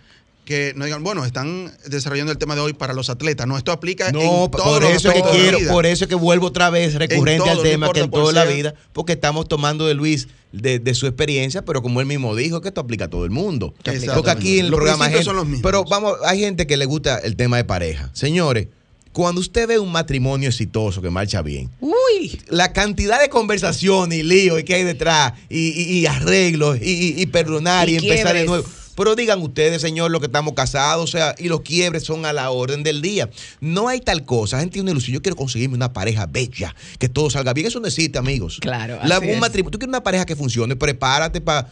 [0.49, 3.45] que no digan, bueno, están desarrollando el tema de hoy para los atletas.
[3.45, 5.59] No, esto aplica No, en por todos los eso es que aspectos de la quiero,
[5.59, 5.71] vida.
[5.71, 8.33] por eso es que vuelvo otra vez recurrente todo, al no tema que en toda
[8.33, 8.55] la sea.
[8.55, 12.61] vida, porque estamos tomando de Luis de, de su experiencia, pero como él mismo dijo,
[12.61, 13.75] que esto aplica a todo el mundo.
[13.83, 15.61] Porque aquí en el Los programa gente- son los mismos.
[15.61, 18.09] pero vamos, hay gente que le gusta el tema de pareja.
[18.13, 18.69] Señores,
[19.13, 24.23] cuando usted ve un matrimonio exitoso que marcha bien, Uy, la cantidad de conversaciones y
[24.23, 28.33] líos que hay detrás, y, y- y arreglos, y, y- y perdonar y, Y empezar
[28.35, 28.65] de nuevo.
[28.99, 32.33] Pero digan ustedes, señor, lo que estamos casados, o sea, y los quiebres son a
[32.33, 33.29] la orden del día.
[33.61, 34.57] No hay tal cosa.
[34.57, 35.13] La gente tiene una ilusión.
[35.15, 37.67] Yo quiero conseguirme una pareja bella, que todo salga bien.
[37.67, 38.57] Eso no existe, amigos.
[38.59, 39.71] Claro, La- un matrimonio.
[39.71, 41.69] Tú quieres una pareja que funcione, prepárate para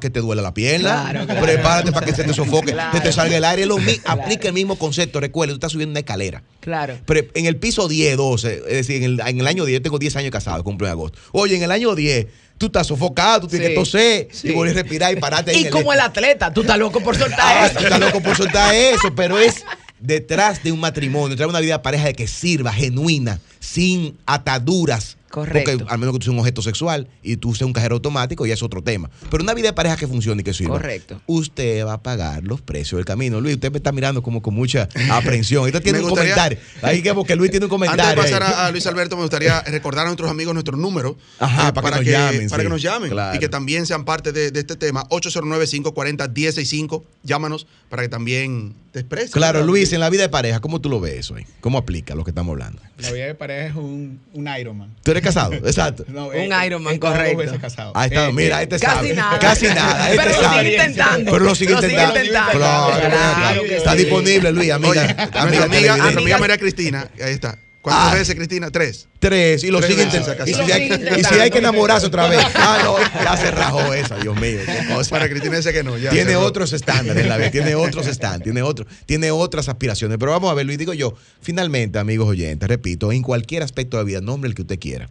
[0.00, 1.10] que te duela la pierna.
[1.10, 1.42] Claro, claro.
[1.42, 2.92] Prepárate para que se te sofoque, Claro.
[2.92, 3.66] que te salga el aire.
[3.66, 3.76] Lo.
[4.06, 5.18] Aplica el mismo concepto.
[5.20, 6.42] Recuerda, tú estás subiendo una escalera.
[6.60, 6.98] claro.
[7.06, 9.82] Pero en el piso 10, 12, es decir, en el, en el año 10, yo
[9.82, 11.18] tengo 10 años casado, cumplo en agosto.
[11.32, 12.26] Oye, en el año 10,
[12.58, 14.48] tú estás sofocado, tú tienes Sí, que toser sí.
[14.48, 17.40] y volver a respirar y pararte Y como el atleta, tú estás loco por soltar
[17.40, 17.78] Ah, eso.
[17.78, 19.64] tú estás loco por soltar eso, pero es
[20.00, 24.16] detrás de un matrimonio, detrás de una vida de pareja de que sirva, genuina, sin
[24.26, 25.70] ataduras Correcto.
[25.78, 28.46] Porque al menos que tú seas un objeto sexual y tú seas un cajero automático,
[28.46, 29.10] ya es otro tema.
[29.30, 30.72] Pero una vida de pareja que funcione y que sirva.
[30.76, 31.20] Correcto.
[31.26, 33.40] Usted va a pagar los precios del camino.
[33.40, 35.64] Luis, usted me está mirando como con mucha aprensión.
[35.66, 36.58] Usted tiene Me un gustaría- comentario.
[36.82, 38.04] Ahí que porque Luis tiene un comentario.
[38.08, 41.16] Antes de pasar a, a Luis Alberto, me gustaría recordar a nuestros amigos nuestro número
[41.38, 42.66] Ajá, eh, para que nos llamen, para sí.
[42.66, 43.36] que nos llamen Claro.
[43.36, 45.04] y que también sean parte de, de este tema.
[45.10, 47.02] 809-540-165.
[47.22, 49.30] Llámanos para que también te expreses.
[49.30, 49.66] Claro, ¿verdad?
[49.66, 51.34] Luis, en la vida de pareja, ¿cómo tú lo ves eso?
[51.34, 51.44] ahí?
[51.60, 52.80] ¿Cómo aplica lo que estamos hablando?
[52.98, 54.94] La vida de pareja es un, un Ironman.
[55.02, 55.52] ¿Tú eres casado?
[55.54, 56.04] Exacto.
[56.08, 56.48] No, Un eh,
[56.90, 57.38] he estado correcto.
[57.38, 57.92] Veces casado.
[57.94, 59.14] Ahí está, Eh, mira, eh, este Casi sabe.
[59.14, 59.38] nada.
[59.38, 60.10] Casi nada.
[60.10, 60.58] Este Pero lo sabe.
[60.62, 61.32] sigue intentando.
[61.32, 62.58] Pero lo sigue Lo sigue intentando.
[62.58, 63.98] Claro, Claro Está sí.
[63.98, 64.90] disponible, Luis, amiga.
[64.90, 67.58] Oye, amiga amiga, amiga Amiga- María Cristina, ahí está.
[67.88, 68.14] ¿Cuántas Ah.
[68.14, 68.70] veces, Cristina?
[68.70, 69.08] Tres.
[69.18, 70.44] Tres, y lo Tres sigue veces intentando.
[70.44, 72.40] se Y si, hay, y si que enamorarse otra vez.
[72.54, 74.58] Ah, no, ya se rajó esa, Dios mío.
[75.10, 75.96] Para Cristina dice que no.
[75.96, 80.18] Ya, tiene otros estándares en la vida, tiene otros estándares, tiene, otro, tiene otras aspiraciones.
[80.18, 84.02] Pero vamos a ver, Luis, digo yo, finalmente, amigos oyentes, repito, en cualquier aspecto de
[84.02, 85.08] la vida, nombre el que usted quiera,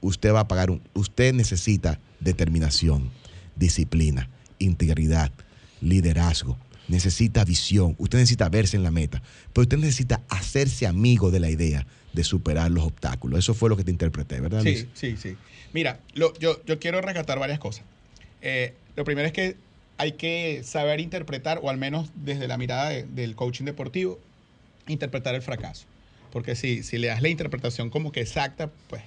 [0.00, 0.82] usted va a pagar un.
[0.94, 3.10] Usted necesita determinación,
[3.56, 5.32] disciplina, integridad,
[5.80, 6.58] liderazgo.
[6.88, 11.50] Necesita visión, usted necesita verse en la meta, pero usted necesita hacerse amigo de la
[11.50, 13.38] idea de superar los obstáculos.
[13.38, 14.62] Eso fue lo que te interpreté, ¿verdad?
[14.62, 14.88] Luis?
[14.94, 15.36] Sí, sí, sí.
[15.72, 17.84] Mira, lo- yo, yo quiero rescatar varias cosas.
[18.40, 19.56] Eh, lo primero es que
[19.98, 24.18] hay que saber interpretar, o al menos desde la mirada de- del coaching deportivo,
[24.86, 25.86] interpretar el fracaso.
[26.30, 29.02] Porque si, si le das la interpretación como que exacta, pues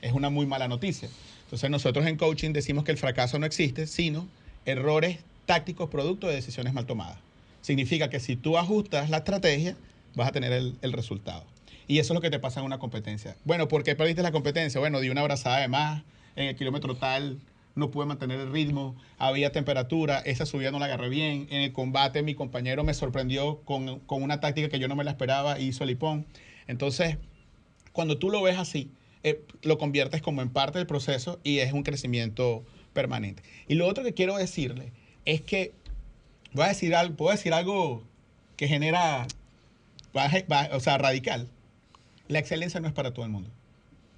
[0.00, 1.08] es una muy mala noticia.
[1.42, 4.28] Entonces nosotros en coaching decimos que el fracaso no existe, sino
[4.64, 7.18] errores tácticos producto de decisiones mal tomadas.
[7.62, 9.76] Significa que si tú ajustas la estrategia,
[10.14, 11.46] vas a tener el, el resultado.
[11.88, 13.36] Y eso es lo que te pasa en una competencia.
[13.44, 14.78] Bueno, ¿por qué perdiste la competencia?
[14.78, 16.04] Bueno, di una abrazada de más,
[16.36, 17.40] en el kilómetro tal
[17.74, 21.72] no pude mantener el ritmo, había temperatura, esa subida no la agarré bien, en el
[21.72, 25.58] combate mi compañero me sorprendió con, con una táctica que yo no me la esperaba
[25.58, 26.26] y hizo el hipón.
[26.66, 27.18] Entonces,
[27.92, 28.90] cuando tú lo ves así,
[29.22, 33.42] eh, lo conviertes como en parte del proceso y es un crecimiento permanente.
[33.66, 34.92] Y lo otro que quiero decirle
[35.24, 35.72] es que,
[36.52, 38.02] voy a decir algo, puedo decir algo
[38.56, 39.26] que genera,
[40.72, 41.48] o sea, radical.
[42.28, 43.50] La excelencia no es para todo el mundo.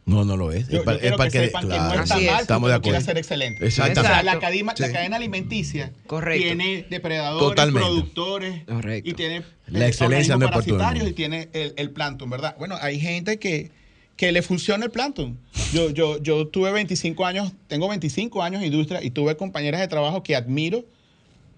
[0.06, 0.66] No, no lo es.
[0.68, 1.94] Yo, yo es para que que- sepan que claro.
[1.96, 2.32] no está Así es.
[2.32, 3.00] mal Estamos de acuerdo.
[3.00, 3.64] ser excelente.
[3.66, 4.00] Exactamente.
[4.00, 4.40] O sea, la Exacto.
[4.40, 4.82] cadena, Sí.
[4.82, 6.42] la cadena alimenticia Correcto.
[6.46, 7.80] tiene depredadores, Totalmente.
[7.86, 9.08] productores Correcto.
[9.10, 11.08] y tiene La excelencia no es para todo el mundo.
[11.08, 12.56] y tiene el, el plancton, ¿verdad?
[12.58, 13.70] Bueno, hay gente que,
[14.16, 15.38] que le funciona el plancton.
[15.72, 19.86] Yo, yo, yo tuve 25 años, tengo 25 años en industria y tuve compañeras de
[19.86, 20.84] trabajo que admiro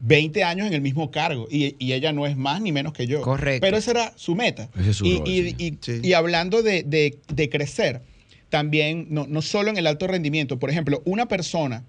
[0.05, 3.07] 20 años en el mismo cargo y, y ella no es más ni menos que
[3.07, 3.23] yo.
[3.23, 3.61] Correcto.
[3.65, 4.69] Pero esa era su meta.
[4.79, 5.57] Ese es su y, rol, y- sí.
[5.59, 6.01] y- Sí.
[6.03, 8.03] y hablando de, de- de crecer,
[8.49, 11.85] también, no, no solo en el alto rendimiento, por ejemplo, una persona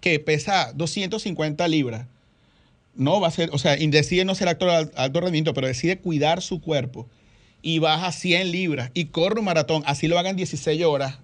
[0.00, 2.06] que pesa 250 libras,
[2.94, 6.42] no va a ser, o sea, decide no ser alto, alto rendimiento, pero decide cuidar
[6.42, 7.08] su cuerpo
[7.62, 11.18] y baja 100 libras y corre un maratón, así lo hagan 16 horas,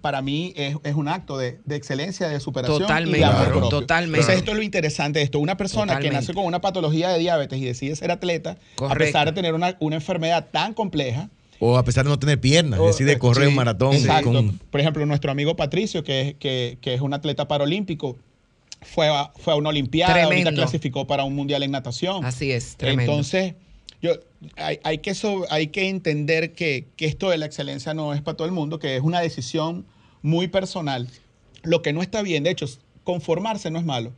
[0.00, 3.38] para mí es, es un acto de, de excelencia, de superación Totalmente, y de amor
[3.44, 3.78] Claro, propio.
[3.80, 4.18] totalmente.
[4.20, 5.38] Entonces esto es lo interesante de esto.
[5.38, 8.56] Una persona que nace con una patología de diabetes y decide ser atleta,
[8.88, 11.28] a pesar de tener una, una enfermedad tan compleja,
[11.62, 13.94] O a pesar de no tener piernas, O- decide eh, correr sí, un maratón.
[13.94, 14.32] Exacto.
[14.32, 18.16] con- Por ejemplo, nuestro amigo Patricio, que es, que, que es un atleta paralímpico,
[18.80, 22.24] fue a, fue a una Olimpiada, ahorita clasificó para un Mundial en natación.
[22.24, 23.12] Así es, tremendo.
[23.12, 23.54] Entonces,
[24.02, 24.12] yo,
[24.56, 28.36] hay, que so- hay que entender que, que esto de la excelencia no es para
[28.36, 29.84] todo el mundo, que es una decisión
[30.22, 31.08] muy personal.
[31.62, 32.66] Lo que no está bien, de hecho,
[33.04, 34.12] conformarse no es malo.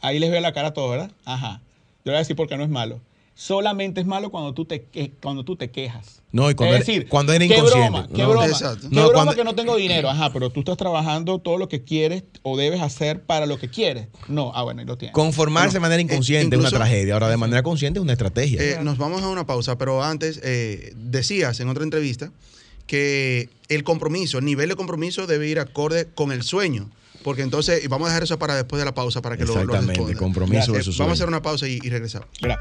[0.00, 1.10] Ahí les veo la cara a todos, ¿verdad?
[1.24, 1.60] Ajá.
[2.04, 3.00] Yo voy a decir por qué no es malo.
[3.36, 6.22] Solamente es malo cuando tú te, que- cuando tú te quejas.
[6.30, 7.90] No, y cuando es eres- decir, cuando eres qué inconsciente.
[7.90, 8.88] broma, qué No, broma, exacto.
[8.88, 10.08] qué No, broma cuando- que no tengo dinero.
[10.08, 13.68] Ajá, pero tú estás trabajando todo lo que quieres o debes hacer para lo que
[13.68, 14.06] quieres.
[14.28, 15.14] No, ah, bueno, y lo tienes.
[15.14, 17.14] Conformarse de manera eh, inconsciente es una tragedia.
[17.14, 18.62] Ahora, de manera consciente es una estrategia.
[18.62, 22.30] Eh, nos vamos a una pausa, pero antes eh, decías en otra entrevista
[22.86, 26.88] que el compromiso, el nivel de compromiso debe ir acorde con el sueño.
[27.22, 29.54] Porque entonces, y vamos a dejar eso para después de la pausa para que lo,
[29.54, 30.18] lo Exactamente, responda.
[30.18, 31.24] compromiso Eh, versus Vamos a sueño.
[31.24, 32.28] hacer una pausa y, y regresamos.
[32.42, 32.58] Mira,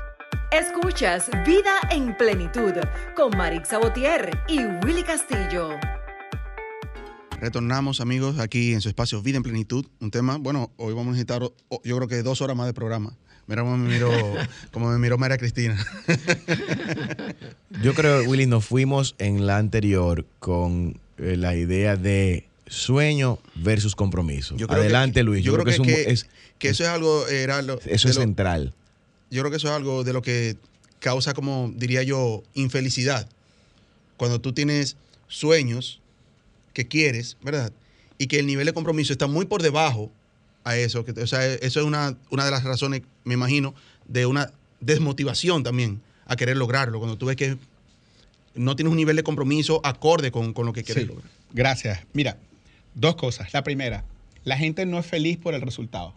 [0.52, 2.74] Escuchas Vida en Plenitud
[3.15, 5.72] con Marix Sabotier y Willy Castillo.
[7.39, 9.86] Retornamos, amigos, aquí en su espacio Vida en Plenitud.
[10.00, 12.67] Un tema, bueno, hoy vamos a necesitar, o- o- yo creo que dos horas más
[12.67, 13.15] de programa.
[13.48, 14.10] Mira cómo me miró,
[14.72, 15.78] como me miró María Cristina.
[17.82, 23.96] Yo creo, Willy, nos fuimos en la anterior con eh, la idea de sueño versus
[23.96, 24.56] compromiso.
[24.56, 25.43] Yo creo que- Adelante, Luis.
[25.43, 26.28] Yo, creo que, es un- que- es-
[26.60, 28.74] que eso es algo, era lo- eso es lo- central.
[29.34, 30.56] Yo creo que eso es algo de lo que
[31.00, 33.28] causa, como diría yo, infelicidad.
[34.17, 34.96] Cuando tú tienes
[35.28, 36.00] sueños
[36.74, 37.72] que quieres, ¿verdad?
[38.17, 40.12] Y que el nivel de compromiso está muy por debajo
[40.63, 41.04] a eso.
[41.04, 43.74] Que, o sea, eso es una, una de las razones, me imagino,
[44.08, 47.00] de una desmotivación también a querer lograrlo.
[47.00, 47.58] Cuando tú ves que
[48.56, 51.10] no tienes un nivel de compromiso acorde con, con lo que quieres Sí.
[51.10, 51.30] lograr.
[51.54, 52.00] Gracias.
[52.13, 52.38] Mira,
[52.93, 53.54] dos cosas.
[53.54, 54.06] La primera,
[54.43, 56.13] la gente no es feliz por el resultado.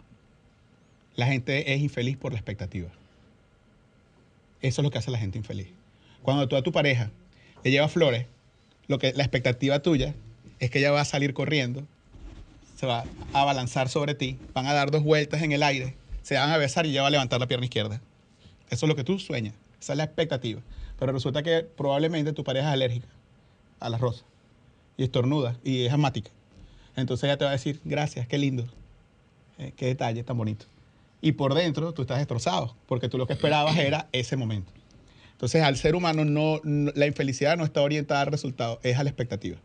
[1.15, 2.89] La gente es infeliz por la expectativa.
[4.61, 5.67] Eso es lo que hace la gente infeliz.
[6.21, 7.11] Cuando tú a tu pareja
[7.63, 8.25] le llevas flores,
[8.87, 10.15] lo que la expectativa tuya
[10.59, 11.83] es que ella va a salir corriendo,
[12.75, 16.35] se va a abalanzar sobre ti, van a dar dos vueltas en el aire, se
[16.35, 18.01] van a besar y ella va a levantar la pierna izquierda.
[18.69, 19.53] Eso es lo que tú sueñas.
[19.79, 20.61] Esa es la expectativa.
[20.99, 23.07] Pero resulta que probablemente tu pareja es alérgica
[23.79, 24.25] a las rosas
[24.97, 26.31] y estornuda y es asmática.
[26.95, 28.65] Entonces ella te va a decir, gracias, qué lindo,
[29.59, 30.65] eh, qué detalle tan bonito.
[31.21, 34.71] Y por dentro tú estás destrozado, porque tú lo que esperabas era ese momento.
[35.31, 39.03] Entonces al ser humano no, no- la infelicidad no está orientada al resultado, es a
[39.03, 39.57] la expectativa.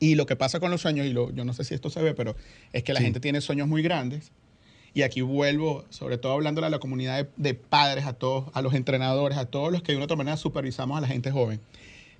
[0.00, 2.00] Y lo que pasa con los sueños, y lo- yo no sé si esto se
[2.02, 2.36] ve, pero
[2.72, 3.04] es que la Sí.
[3.06, 4.30] gente tiene sueños muy grandes.
[4.94, 8.62] Y aquí vuelvo, sobre todo hablándole a la comunidad de, de padres, a todos, a
[8.62, 11.30] los entrenadores, a todos los que de una u otra manera supervisamos a la gente
[11.30, 11.60] joven.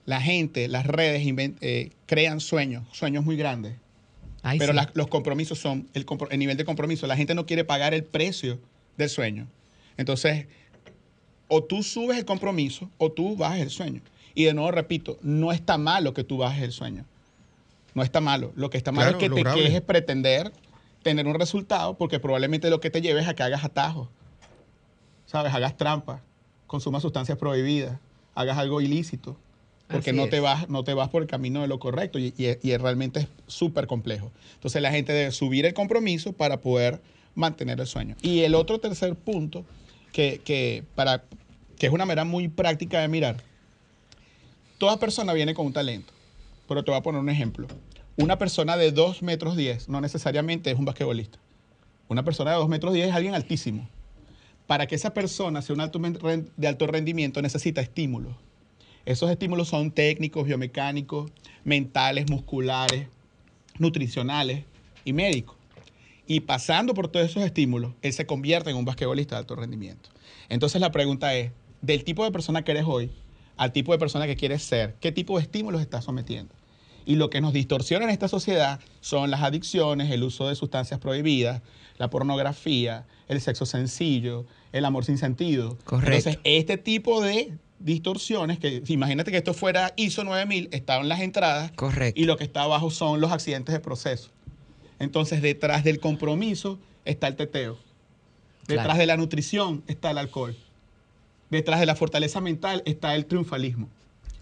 [0.06, 3.74] La gente, las redes inven- eh, crean sueños, sueños muy grandes.
[4.42, 4.76] Ay, pero sí.
[4.76, 7.06] las- los compromisos son el, compro- el nivel de compromiso.
[7.06, 8.58] La gente no quiere pagar el precio
[8.96, 9.46] del sueño.
[9.96, 10.46] Entonces,
[11.48, 14.00] o tú subes el compromiso o tú bajas el sueño.
[14.34, 17.04] Y de nuevo repito, no está malo que tú bajes el sueño.
[17.94, 18.52] No está malo.
[18.54, 20.52] Lo que está malo Claro, es que te quejes pretender
[21.02, 24.08] tener un resultado porque probablemente lo que te lleves a que hagas atajos.
[25.26, 25.52] ¿Sabes?
[25.52, 26.20] Hagas trampas,
[26.66, 27.98] consumas sustancias prohibidas,
[28.34, 29.36] hagas algo ilícito.
[29.90, 32.34] Porque Así no te, vas, no te vas por el camino de lo correcto y,
[32.36, 34.30] y- y realmente es súper complejo.
[34.54, 37.00] Entonces la gente debe subir el compromiso para poder
[37.34, 38.14] mantener el sueño.
[38.20, 39.64] Y el otro tercer punto,
[40.12, 41.24] que, que para,
[41.78, 43.42] que es una manera muy práctica de mirar,
[44.78, 46.12] toda persona viene con un talento.
[46.68, 47.66] Pero te voy a poner un ejemplo.
[48.16, 51.38] Una persona de 2 metros 10 no necesariamente es un basquetbolista.
[52.08, 53.88] Una persona de 2 metros 10 es alguien altísimo.
[54.66, 55.98] Para que esa persona sea un alto
[56.56, 58.34] de alto rendimiento necesita estímulos.
[59.08, 61.30] Esos estímulos son técnicos, biomecánicos,
[61.64, 63.08] mentales, musculares,
[63.78, 64.66] nutricionales
[65.02, 65.56] y médicos.
[66.26, 70.10] Y pasando por todos esos estímulos, él se convierte en un basquetbolista de alto rendimiento.
[70.50, 73.10] Entonces la pregunta es, del tipo de persona que eres hoy
[73.56, 76.52] al tipo de persona que quieres ser, ¿qué tipo de estímulos estás sometiendo?
[77.06, 81.00] Y lo que nos distorsiona en esta sociedad son las adicciones, el uso de sustancias
[81.00, 81.62] prohibidas,
[81.96, 85.78] la pornografía, el sexo sencillo, el amor sin sentido.
[85.84, 86.28] Correcto.
[86.28, 91.70] Entonces, este tipo de distorsiones, que imagínate que esto fuera ISO 9000, estaban las entradas
[91.72, 92.20] Correcto.
[92.20, 94.30] y lo que está abajo son los accidentes de proceso.
[94.98, 97.78] Entonces, detrás del compromiso está el teteo.
[98.66, 98.98] Detrás Claro.
[99.00, 100.56] de la nutrición está el alcohol.
[101.50, 103.88] Detrás de la fortaleza mental está el triunfalismo.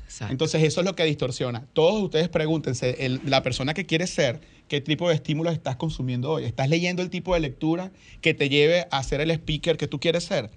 [0.04, 0.32] Exacto.
[0.32, 1.66] Entonces, eso es lo que distorsiona.
[1.72, 6.30] Todos ustedes pregúntense, el- la persona que quieres ser, ¿qué tipo de estímulos estás consumiendo
[6.30, 6.44] hoy?
[6.44, 7.90] ¿Estás leyendo el tipo de lectura
[8.22, 10.50] que te lleve a ser el speaker que tú quieres ser?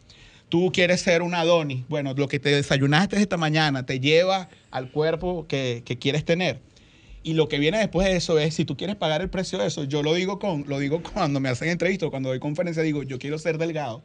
[0.49, 1.85] Tú quieres ser un Adonis.
[1.87, 6.59] Bueno, lo que te desayunaste esta mañana te lleva al cuerpo que, que quieres tener.
[7.21, 9.67] Y lo que viene después de eso es, si tú quieres pagar el precio de
[9.67, 13.03] eso, yo lo digo, con, lo digo cuando me hacen entrevistas, cuando doy conferencia, digo,
[13.03, 14.01] yo quiero ser delgado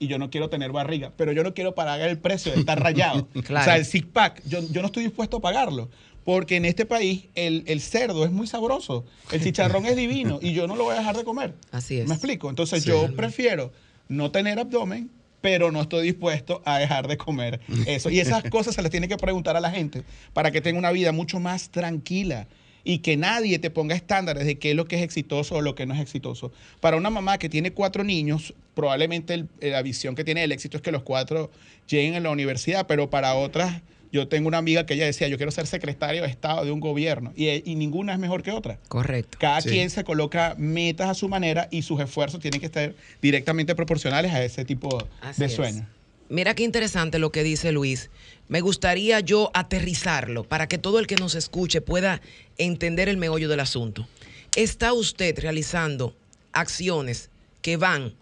[0.00, 2.82] y yo no quiero tener barriga, pero yo no quiero pagar el precio de estar
[2.82, 3.28] rayado.
[3.44, 3.60] Claro.
[3.62, 5.88] O sea, el six pack, yo, yo no estoy dispuesto a pagarlo.
[6.24, 10.54] Porque en este país el, el cerdo es muy sabroso, el chicharrón es divino y
[10.54, 11.52] yo no lo voy a dejar de comer.
[11.70, 12.08] Así es.
[12.08, 12.48] ¿Me explico?
[12.48, 12.88] Entonces Sí.
[12.88, 13.72] yo prefiero
[14.08, 15.10] no tener abdomen,
[15.44, 18.08] pero no estoy dispuesto a dejar de comer eso.
[18.08, 20.02] Y esas cosas se las tiene que preguntar a la gente
[20.32, 22.46] para que tenga una vida mucho más tranquila
[22.82, 25.74] y que nadie te ponga estándares de qué es lo que es exitoso o lo
[25.74, 26.50] que no es exitoso.
[26.80, 30.78] Para una mamá que tiene cuatro niños, probablemente el- la visión que tiene del éxito
[30.78, 31.50] es que los cuatro
[31.90, 33.82] lleguen a la universidad, pero para otras,
[34.14, 36.78] yo tengo una amiga que ella decía, yo quiero ser secretario de Estado de un
[36.78, 38.78] gobierno y, y ninguna es mejor que otra.
[38.88, 39.38] Correcto.
[39.40, 39.70] Cada Sí.
[39.70, 44.32] quien se coloca metas a su manera y sus esfuerzos tienen que estar directamente proporcionales
[44.32, 45.54] a ese tipo Así de es.
[45.54, 45.84] sueños.
[46.28, 48.08] Mira qué interesante lo que dice Luis.
[48.48, 52.22] Me gustaría yo aterrizarlo para que todo el que nos escuche pueda
[52.56, 54.06] entender el meollo del asunto.
[54.54, 56.14] ¿Está usted realizando
[56.52, 57.30] acciones
[57.62, 58.14] que van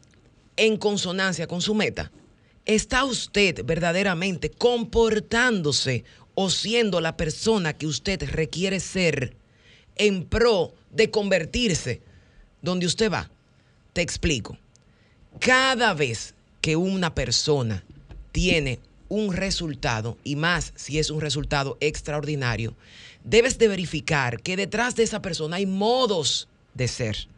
[0.57, 2.11] en consonancia con su meta?
[2.65, 9.35] ¿Está usted verdaderamente comportándose o siendo la persona que usted requiere ser
[9.97, 12.03] en pro de convertirse
[12.61, 13.31] donde usted va?
[13.93, 14.57] Te explico.
[15.41, 17.85] Cada vez que una persona
[18.31, 22.75] tiene un resultado, y más si es un resultado extraordinario,
[23.25, 27.29] debes de verificar que detrás de esa persona hay modos de ser.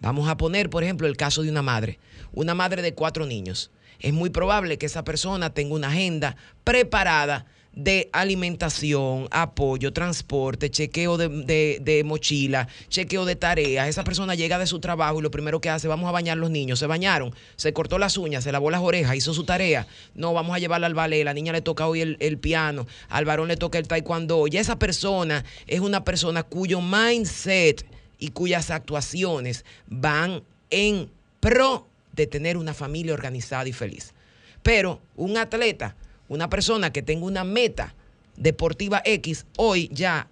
[0.00, 1.98] Vamos a poner, por ejemplo, el caso de una madre,
[2.32, 3.70] una madre de cuatro niños.
[4.00, 11.16] Es muy probable que esa persona tenga una agenda preparada de alimentación, apoyo, transporte, chequeo
[11.16, 13.88] de, mochila, chequeo de tareas.
[13.88, 16.50] Esa persona llega de su trabajo y lo primero que hace, vamos a bañar los
[16.50, 16.78] niños.
[16.78, 19.86] Se bañaron, se cortó las uñas, se lavó las orejas, hizo su tarea.
[20.14, 21.24] No, vamos a llevarla al ballet.
[21.24, 24.46] La niña le toca hoy el, el piano, al varón le toca el taekwondo.
[24.46, 27.84] Y esa persona es una persona cuyo mindset
[28.18, 34.12] y cuyas actuaciones van en pro de tener una familia organizada y feliz.
[34.62, 35.96] Pero un atleta,
[36.28, 37.94] una persona que tenga una meta
[38.36, 40.28] deportiva X, hoy ya,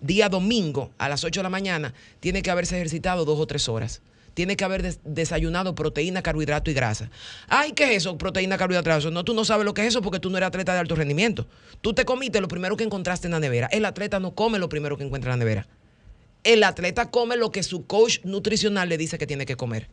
[0.00, 3.68] día domingo a las 8 de la mañana, tiene que haberse ejercitado dos o tres
[3.68, 4.02] horas.
[4.32, 7.10] Tiene que haber des- desayunado proteína, carbohidrato y grasa.
[7.48, 8.16] Ay, ¿qué es eso?
[8.16, 9.10] Proteína, carbohidrato.
[9.10, 10.94] No, tú no sabes lo que es eso porque tú no eres atleta de alto
[10.94, 11.48] rendimiento.
[11.80, 13.66] Tú te comiste lo primero que encontraste en la nevera.
[13.72, 15.66] El atleta no come lo primero que encuentra en la nevera.
[16.44, 19.88] El atleta come lo que su coach nutricional le dice que tiene que comer.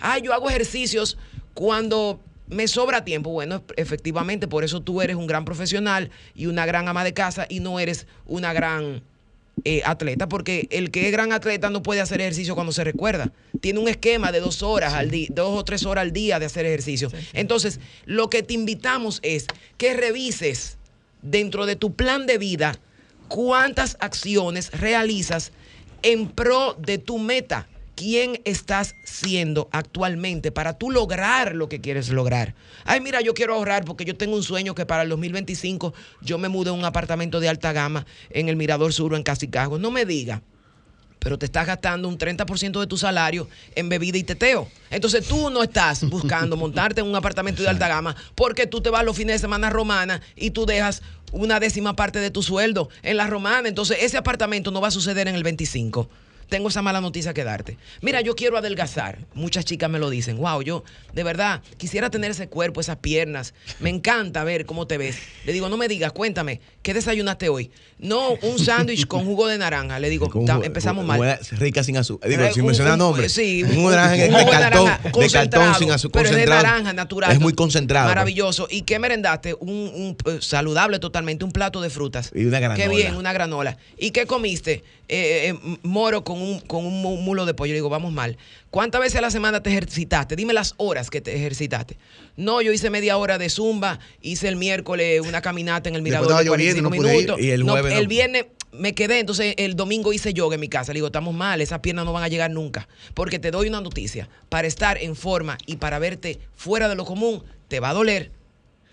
[0.00, 1.16] Ah, yo hago ejercicios
[1.54, 3.30] cuando me sobra tiempo.
[3.30, 7.46] Bueno, efectivamente, por eso tú eres un gran profesional y una gran ama de casa
[7.48, 9.02] y no eres una gran
[9.64, 13.32] eh, atleta, porque el que es gran atleta no puede hacer ejercicio cuando se recuerda.
[13.60, 16.46] Tiene un esquema de dos horas al día, dos o tres horas al día de
[16.46, 17.10] hacer ejercicio.
[17.32, 19.46] Entonces, lo que te invitamos es
[19.78, 20.76] que revises
[21.22, 22.78] dentro de tu plan de vida
[23.28, 25.52] cuántas acciones realizas
[26.02, 27.66] en pro de tu meta.
[27.96, 32.54] ¿Quién estás siendo actualmente para tú lograr lo que quieres lograr?
[32.84, 36.36] Ay, mira, yo quiero ahorrar porque yo tengo un sueño que para el 2025 yo
[36.36, 39.78] me mude a un apartamento de alta gama en el Mirador Sur en Casicago.
[39.78, 40.42] No me diga
[41.18, 44.68] pero te estás gastando un 30% de tu salario en bebida y teteo.
[44.90, 48.90] Entonces tú no estás buscando montarte en un apartamento de alta gama porque tú te
[48.90, 52.44] vas los fines de semana a Romana y tú dejas una décima parte de tu
[52.44, 53.68] sueldo en la Romana.
[53.68, 56.08] Entonces ese apartamento no va a suceder en el 25.
[56.48, 57.76] Tengo esa mala noticia que darte.
[58.02, 59.18] Mira, yo quiero adelgazar.
[59.34, 60.36] Muchas chicas me lo dicen.
[60.38, 63.52] Wow, yo de verdad quisiera tener ese cuerpo, esas piernas.
[63.80, 65.16] Me encanta ver cómo te ves.
[65.44, 67.70] Le digo, no me digas, cuéntame, ¿qué desayunaste hoy?
[67.98, 69.98] No, un sándwich con jugo de naranja.
[69.98, 71.38] Le digo, Con "Ta- jugo- empezamos con- mal.
[71.52, 72.30] rica sin azúcar.
[72.30, 73.32] Digo, Eh, sin mencionar nombres.
[73.32, 76.22] Sí, un jugo de naranja de, jugo cartón, naranja de concentrado, cartón sin azúcar.
[76.22, 77.32] Pero es de naranja natural.
[77.32, 78.06] Es muy concentrado.
[78.06, 78.14] pues.
[78.14, 78.68] Maravilloso.
[78.70, 79.54] ¿Y qué merendaste?
[79.54, 82.30] Un, un, eh, saludable totalmente, un plato de frutas.
[82.34, 82.82] Y una granola.
[82.82, 83.76] Qué bien, una granola.
[83.98, 84.84] ¿Y qué comiste?
[85.08, 87.70] Eh, eh, moro con un, con un mu- mulo de pollo.
[87.72, 88.36] Le digo, vamos mal.
[88.70, 90.36] ¿Cuántas veces a la semana te ejercitaste?
[90.36, 91.96] Dime las horas que te ejercitaste.
[92.36, 96.28] No, yo hice media hora de zumba, hice el miércoles una caminata en el mirador
[96.28, 97.20] de lloviendo, 45 no pude ir.
[97.22, 97.40] minutos.
[97.40, 100.60] Y el No, jueves no- el viernes me quedé, entonces el domingo hice yoga en
[100.60, 100.92] mi casa.
[100.92, 102.88] Le digo, estamos mal, esas piernas no van a llegar nunca.
[103.14, 104.28] Porque te doy una noticia.
[104.50, 108.30] Para estar en forma y para verte fuera de lo común, te va a doler.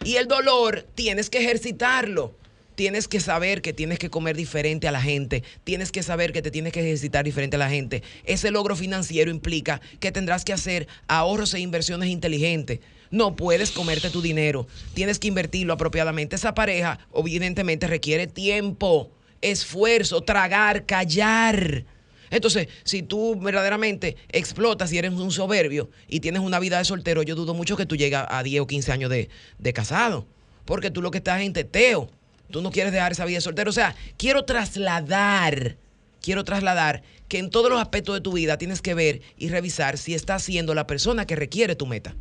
[0.06, 2.36] Y el dolor tienes que ejercitarlo.
[2.76, 5.44] Tienes que saber que tienes que comer diferente a la gente.
[5.64, 8.02] Tienes que saber que te tienes que ejercitar diferente a la gente.
[8.24, 12.80] Ese logro financiero implica que tendrás que hacer ahorros e inversiones inteligentes.
[13.12, 14.66] No puedes comerte tu dinero.
[14.96, 16.36] Tienes que invertirlo apropiadamente.
[16.36, 19.12] Esa pareja, evidentemente, requiere tiempo,
[19.42, 21.86] esfuerzo, tragar, callar.
[22.32, 27.22] Entonces, si tú verdaderamente explotas y eres un soberbio y tienes una vida de soltero,
[27.22, 30.26] yo dudo mucho que tú llegues a 10 o 15 años de, de casado.
[30.66, 32.10] Porque tú lo que estás es en teteo.
[32.52, 33.70] Tú no quieres dejar esa vida de soltero.
[33.70, 35.78] O sea, quiero trasladar,
[36.22, 39.98] quiero trasladar que en todos los aspectos de tu vida tienes que ver y revisar
[39.98, 42.16] si estás siendo la persona que requiere tu meta.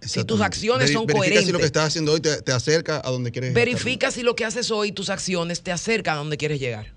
[0.00, 1.52] Si tus acciones son verifica si coherentes.
[1.52, 3.64] lo que estás haciendo hoy te, te acerca a donde quieres estar.
[3.64, 6.94] Verifica si lo que haces hoy, tus acciones, te acercan a donde quieres llegar.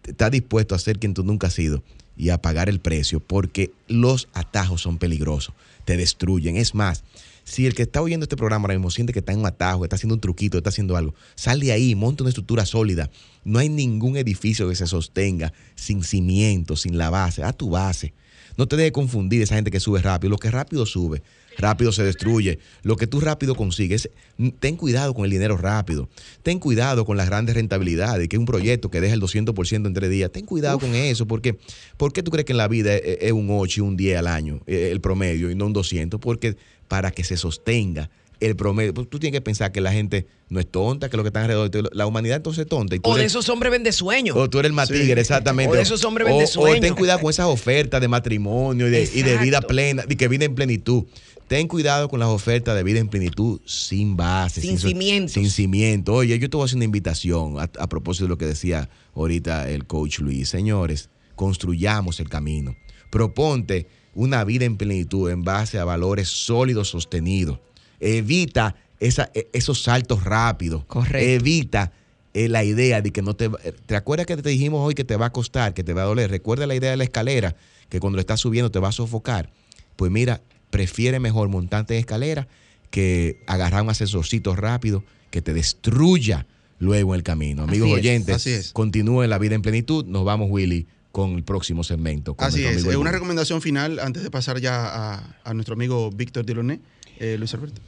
[0.05, 1.83] Estás dispuesto a ser quien tú nunca has sido
[2.19, 5.55] y a pagar el precio porque los atajos son peligrosos,
[5.87, 6.59] te destruyen.
[6.59, 7.03] Es más,
[7.45, 9.85] Si el que está oyendo este programa ahora mismo siente que está en un atajo,
[9.85, 13.09] está haciendo un truquito, está haciendo algo, sal de ahí, monta una estructura sólida.
[13.43, 17.43] No hay ningún edificio que se sostenga sin cimiento, sin la base.
[17.43, 18.13] A tu base.
[18.59, 20.31] No te dejes confundir esa gente que sube rápido.
[20.31, 21.23] Lo que rápido sube,
[21.57, 22.59] rápido se destruye.
[22.83, 24.11] Lo que tú rápido consigues,
[24.59, 26.09] ten cuidado con el dinero rápido.
[26.43, 29.95] Ten cuidado con las grandes rentabilidades, que es un proyecto que deja el 200% en
[29.95, 30.33] tres días.
[30.33, 31.57] Ten cuidado con eso, porque
[31.97, 34.19] ¿por qué tú crees que en la vida es, es un 8 y un 10
[34.19, 36.19] al año, eh, el promedio, y no un 200?
[36.19, 36.57] Porque
[36.89, 38.11] para que se sostenga
[38.41, 41.23] el promedio, pues tú tienes que pensar que la gente no es tonta, que lo
[41.25, 42.95] que están alrededor, de- la humanidad entonces es tonta.
[42.95, 44.37] Y tú O de esos hombres vende sueños.
[44.37, 45.73] o tú eres el matigre, exactamente.
[45.73, 46.81] O de esos hombres O- vende o sueños.
[46.81, 50.29] ten cuidado con esas ofertas de matrimonio y de, y de vida plena, y que
[50.29, 51.05] vida en plenitud.
[51.49, 54.61] Ten cuidado con las ofertas de vida en plenitud sin base.
[54.61, 55.33] Sin so- cimientos.
[55.33, 56.13] Sin cimiento.
[56.15, 58.91] Oye, yo te voy a hacer una invitación a, a propósito de lo que decía
[59.15, 60.49] ahorita el coach Luis.
[60.51, 62.77] Señores, construyamos el camino.
[63.11, 67.59] Proponte una vida en plenitud en base a valores sólidos, sostenidos.
[68.01, 70.85] Evita esa- e- esos saltos rápidos.
[70.87, 71.19] Correcto.
[71.29, 71.93] Evita
[72.35, 73.49] eh, la idea de que no te...
[73.49, 76.03] va- ¿Te acuerdas que te dijimos hoy que te va a costar, que te va
[76.03, 76.31] a doler?
[76.31, 77.57] Recuerda la idea de la escalera,
[77.89, 79.51] que cuando lo estás subiendo te va a sofocar.
[79.97, 80.41] Pues mira,
[80.71, 82.47] prefiere mejor montarte en escalera
[82.91, 86.47] que agarrar un asesorcito rápido que te destruya
[86.79, 87.65] luego en el camino.
[87.65, 87.99] Amigos Así es.
[87.99, 88.73] oyentes, Así es.
[88.73, 90.05] continúen la vida en plenitud.
[90.07, 92.35] Nos vamos, Willy, con el próximo segmento.
[92.35, 92.75] con Así es.
[92.77, 96.81] amigo Eh, Una recomendación final antes de pasar ya a, a nuestro amigo Víctor Diloné.
[97.19, 97.81] Eh, Luis Alberto.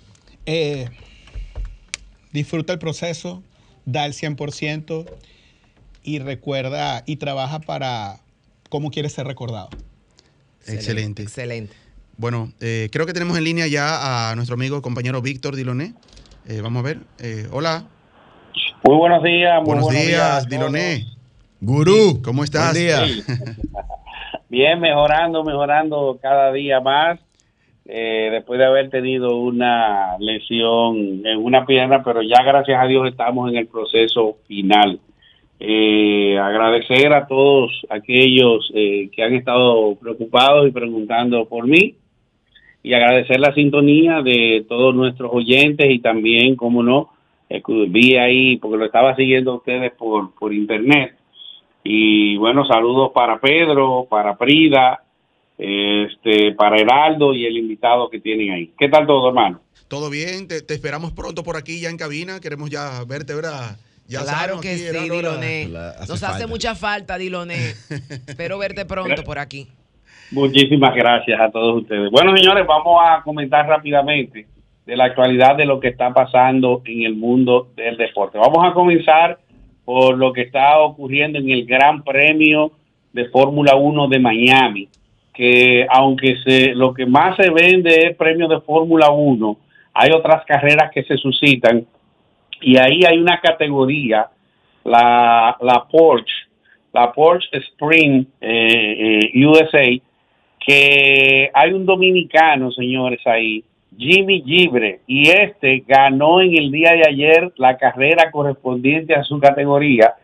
[0.47, 0.89] Eh,
[2.33, 3.43] disfruta el proceso,
[3.85, 5.07] da el 100%
[6.03, 8.21] y recuerda y trabaja para
[8.69, 9.69] cómo quieres ser recordado.
[10.67, 11.23] Excelente.
[11.23, 11.75] Excelente.
[12.17, 15.95] Bueno, eh, creo que tenemos en línea ya a nuestro amigo compañero Víctor Diloné.
[16.47, 16.99] Eh, vamos a ver.
[17.19, 17.85] Eh, hola.
[18.85, 19.57] Muy buenos días.
[19.57, 20.49] Muy Buenos, buenos días, todos.
[20.49, 21.07] Diloné.
[21.61, 22.73] Gurú, ¿Cómo estás?
[22.73, 23.07] Buen día.
[23.07, 23.23] Sí.
[24.49, 27.21] Bien, mejorando, mejorando cada día más.
[27.93, 33.09] Eh, después de haber tenido una lesión en una pierna, pero ya gracias a Dios
[33.09, 35.01] estamos en el proceso final.
[35.59, 41.97] Eh, agradecer a todos aquellos eh, que han estado preocupados y preguntando por mí
[42.85, 47.11] y agradecer la sintonía de todos nuestros oyentes y también, como no,
[47.49, 51.17] eh, vi ahí, porque lo estaba siguiendo ustedes por, por internet.
[51.83, 55.03] Y bueno, saludos para Pedro, para Prida,
[55.61, 58.73] este, para Heraldo y el invitado que tienen ahí.
[58.79, 59.61] ¿Qué tal todo, hermano?
[59.89, 60.49] ¿Todo bien?
[60.49, 62.41] Te, te esperamos pronto por aquí ya en cabina.
[62.41, 63.77] Queremos ya verte, ¿verdad?
[64.09, 65.09] Ya claro que aquí, sí.
[65.09, 65.69] Diloné.
[65.69, 67.75] Nos hace mucha falta, Diloné.
[68.27, 69.69] Espero verte pronto por aquí.
[70.33, 72.11] Muchísimas gracias a todos ustedes.
[72.11, 74.47] Bueno, señores, vamos a comentar rápidamente
[74.87, 78.39] de la actualidad de lo que está pasando en el mundo del deporte.
[78.39, 79.39] Vamos a comenzar
[79.85, 82.73] por lo que está ocurriendo en el Gran Premio
[83.13, 84.89] de Fórmula 1 de Miami,
[85.33, 89.57] que aunque se lo que más se vende es premio de Fórmula 1,
[89.95, 91.87] hay otras carreras que se suscitan
[92.61, 94.29] y ahí hay una categoría,
[94.85, 96.49] la, la Porsche,
[96.93, 99.87] la Porsche Spring eh, eh, USA,
[100.59, 103.65] que hay un dominicano, señores, ahí,
[103.97, 109.41] Jimmy Gibre, y este ganó en el día de ayer la carrera correspondiente a su
[109.41, 110.15] categoría.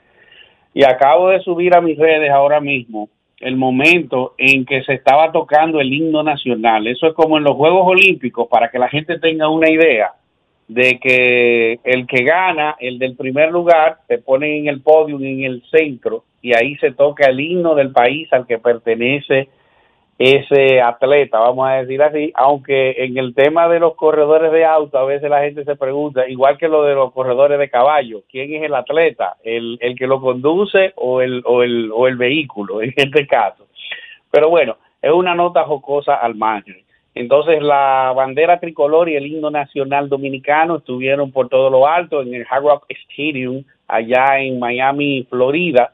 [0.75, 3.09] Y acabo de subir a mis redes ahora mismo
[3.41, 6.87] el momento en que se estaba tocando el himno nacional.
[6.87, 10.13] Eso es como en los Juegos Olímpicos, para que la gente tenga una idea
[10.69, 15.45] de que el que gana, el del primer lugar, se pone en el podio, en
[15.45, 19.49] el centro, y ahí se toca el himno del país al que pertenece
[20.19, 24.97] ese atleta, vamos a decir así, aunque en el tema de los corredores de auto
[24.97, 28.55] a veces la gente se pregunta, igual que lo de los corredores de caballo, ¿quién
[28.55, 29.37] es el atleta?
[29.45, 33.67] ¿El, el que lo conduce o el, o, el, o el vehículo en este caso?
[34.31, 36.83] Pero bueno, es una nota jocosa al margen.
[37.15, 42.35] Entonces la bandera tricolor y el himno nacional dominicano estuvieron por todo lo alto en
[42.35, 45.93] el Hard Rock Stadium allá en Miami, Florida.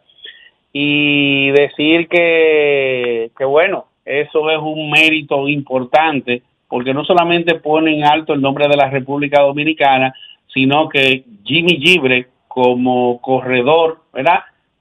[0.72, 8.04] Y decir que, que bueno, eso es un mérito importante porque no solamente pone en
[8.04, 10.14] alto el nombre de la República Dominicana,
[10.52, 14.40] sino que Jimmy Gibre como corredor, ¿verdad?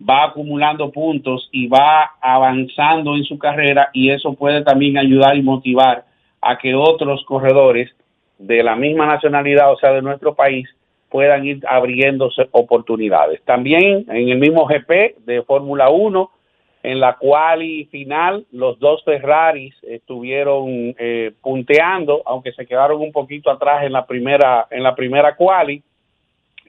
[0.09, 5.41] Va acumulando puntos y va avanzando en su carrera y eso puede también ayudar y
[5.41, 6.05] motivar
[6.41, 7.89] a que otros corredores
[8.37, 10.67] de la misma nacionalidad, o sea, de nuestro país,
[11.09, 13.41] puedan ir abriéndose oportunidades.
[13.43, 16.31] También en el mismo GP de Fórmula 1,
[16.83, 23.11] en la cual y final los dos Ferraris estuvieron eh, punteando, aunque se quedaron un
[23.11, 25.81] poquito atrás en la primera en la primera quali,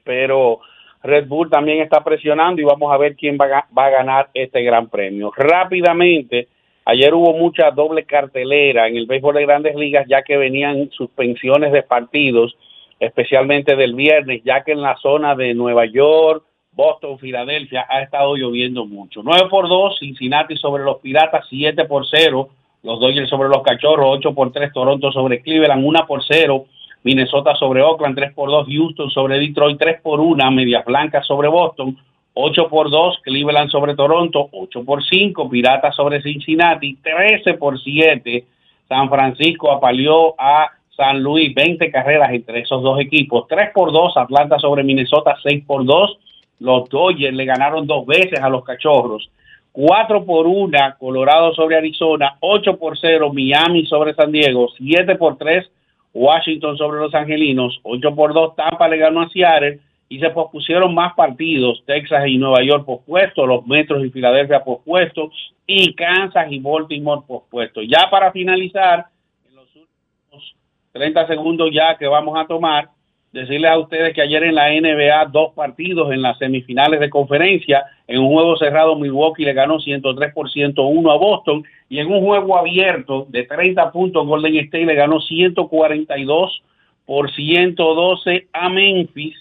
[0.03, 0.59] pero
[1.01, 3.89] Red Bull también está presionando y vamos a ver quién va, a ga- va a
[3.89, 5.31] ganar este gran premio.
[5.35, 6.47] Rápidamente,
[6.85, 11.71] Ayer hubo mucha doble cartelera en el béisbol de grandes ligas, ya que venían suspensiones
[11.71, 12.57] de partidos,
[12.99, 16.43] especialmente del viernes, ya que en la zona de Nueva York,
[16.75, 19.21] Boston, Filadelfia, ha estado lloviendo mucho.
[19.23, 22.49] 9 por 2, Cincinnati sobre los Piratas, 7 por 0,
[22.83, 26.65] los Dodgers sobre los Cachorros, 8 por 3, Toronto sobre Cleveland, 1 por 0,
[27.03, 31.47] Minnesota sobre Oakland, 3 por 2, Houston sobre Detroit, 3 por 1, Medias Blancas sobre
[31.47, 31.97] Boston,
[32.33, 38.45] 8 por 2, Cleveland sobre Toronto, 8 por 5, Piratas sobre Cincinnati, 13 por 7,
[38.87, 44.17] San Francisco apaleó a San Luis, 20 carreras entre esos dos equipos, 3 por 2,
[44.17, 46.17] Atlanta sobre Minnesota, 6 por 2,
[46.63, 49.29] los Dodgers le ganaron dos veces a los Cachorros,
[49.73, 55.37] 4 por 1, Colorado sobre Arizona, 8 por 0, Miami sobre San Diego, 7 por
[55.37, 55.69] 3,
[56.13, 60.93] Washington sobre los Angelinos, 8 por 2, Tampa le ganó a Seattle, y se pospusieron
[60.93, 65.33] más partidos, Texas y Nueva York pospuestos, los Metros y Filadelfia pospuestos
[65.65, 67.83] y Kansas y Baltimore pospuestos.
[67.89, 69.07] Ya para finalizar,
[69.49, 70.55] en los últimos
[70.93, 72.89] 30 segundos ya que vamos a tomar,
[73.33, 77.83] decirles a ustedes que ayer en la NBA dos partidos en las semifinales de conferencia,
[78.07, 82.21] en un juego cerrado Milwaukee le ganó 103 por 101 a Boston y en un
[82.21, 86.63] juego abierto de 30 puntos Golden State le ganó 142
[87.05, 89.35] por 112 a Memphis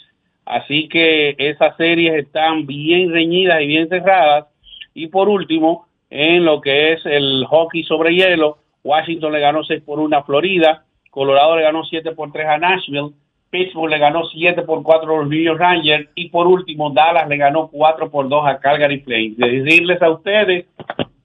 [0.44, 4.46] Así que esas series están bien reñidas y bien cerradas.
[4.94, 9.82] Y por último, en lo que es el hockey sobre hielo, Washington le ganó 6
[9.82, 13.12] por 1 a Florida, Colorado le ganó 7 por 3 a Nashville,
[13.52, 17.28] Pittsburgh le ganó 7 por 4 a los New York Rangers y por último Dallas
[17.28, 19.36] le ganó 4 por 2 a Calgary Flames.
[19.36, 20.64] De decirles a ustedes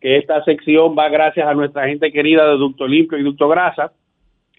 [0.02, 3.94] que esta sección va gracias a nuestra gente querida de Ducto Limpio y Ducto Grasa,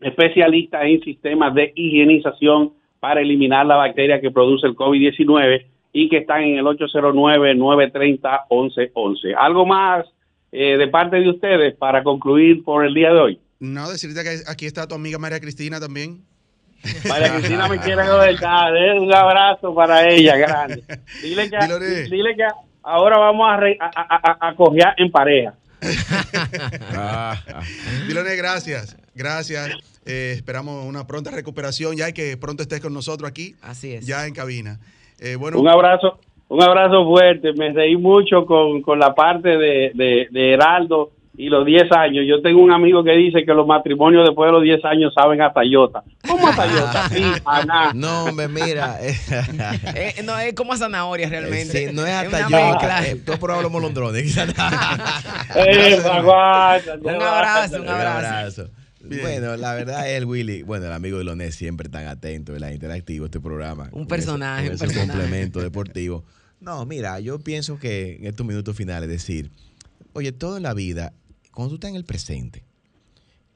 [0.00, 6.16] especialistas en sistemas de higienización para eliminar la bacteria que produce el COVID-19 y que
[6.18, 9.34] están en el 809-930-1111.
[9.38, 10.06] ¿Algo más
[10.52, 13.38] eh, de parte de ustedes para concluir por el día de hoy?
[13.60, 16.22] No, decirte que aquí está tu amiga María Cristina también.
[17.08, 18.72] María Cristina me quiere conectar.
[18.72, 20.84] Un abrazo para ella, grande.
[21.22, 21.58] Dile que,
[22.10, 22.46] dile que
[22.82, 24.54] ahora vamos a, a, a,
[24.96, 25.54] en pareja.
[28.06, 28.96] Dilone, gracias.
[29.14, 29.70] Gracias.
[30.06, 33.54] Eh, esperamos una pronta recuperación ya y que pronto estés con nosotros aquí.
[33.62, 34.06] Así es.
[34.06, 34.78] Ya en cabina.
[35.20, 36.18] Eh, bueno, un abrazo,
[36.48, 37.52] un abrazo fuerte.
[37.52, 42.24] Me reí mucho con, la parte de, de, Heraldo y los 10 años.
[42.28, 45.40] Yo tengo un amigo que dice que los matrimonios después de los 10 años saben
[45.40, 46.02] a Tayota.
[46.26, 47.08] ¿Cómo a Tayota?
[47.12, 48.98] sí, a No, hombre, mira.
[49.94, 51.86] Eh, no, es como a zanahoria realmente.
[51.86, 53.04] Sí, no es a Tayota.
[53.24, 54.36] tú has probado los molondrones.
[54.36, 54.44] un
[56.10, 58.70] abrazo, un abrazo.
[59.00, 62.72] Bueno, la verdad es el Willy, bueno, el amigo de Loné siempre tan atento, la
[62.72, 63.88] interactivo este programa.
[63.92, 66.24] Un personaje, un complemento deportivo.
[66.60, 69.52] No, mira, yo pienso que en estos minutos finales decir,
[70.14, 71.12] oye, todo en la vida,
[71.58, 72.62] cuando tú estás en el presente,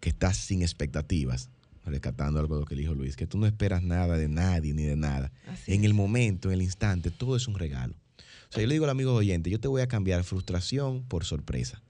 [0.00, 1.50] que estás sin expectativas,
[1.84, 4.82] rescatando algo de lo que dijo Luis, que tú no esperas nada de nadie ni
[4.82, 5.30] de nada.
[5.68, 7.94] en el momento, en el instante, todo es un regalo.
[8.18, 11.24] O sea, yo le digo al amigo oyente, yo te voy a cambiar frustración por
[11.24, 11.80] sorpresa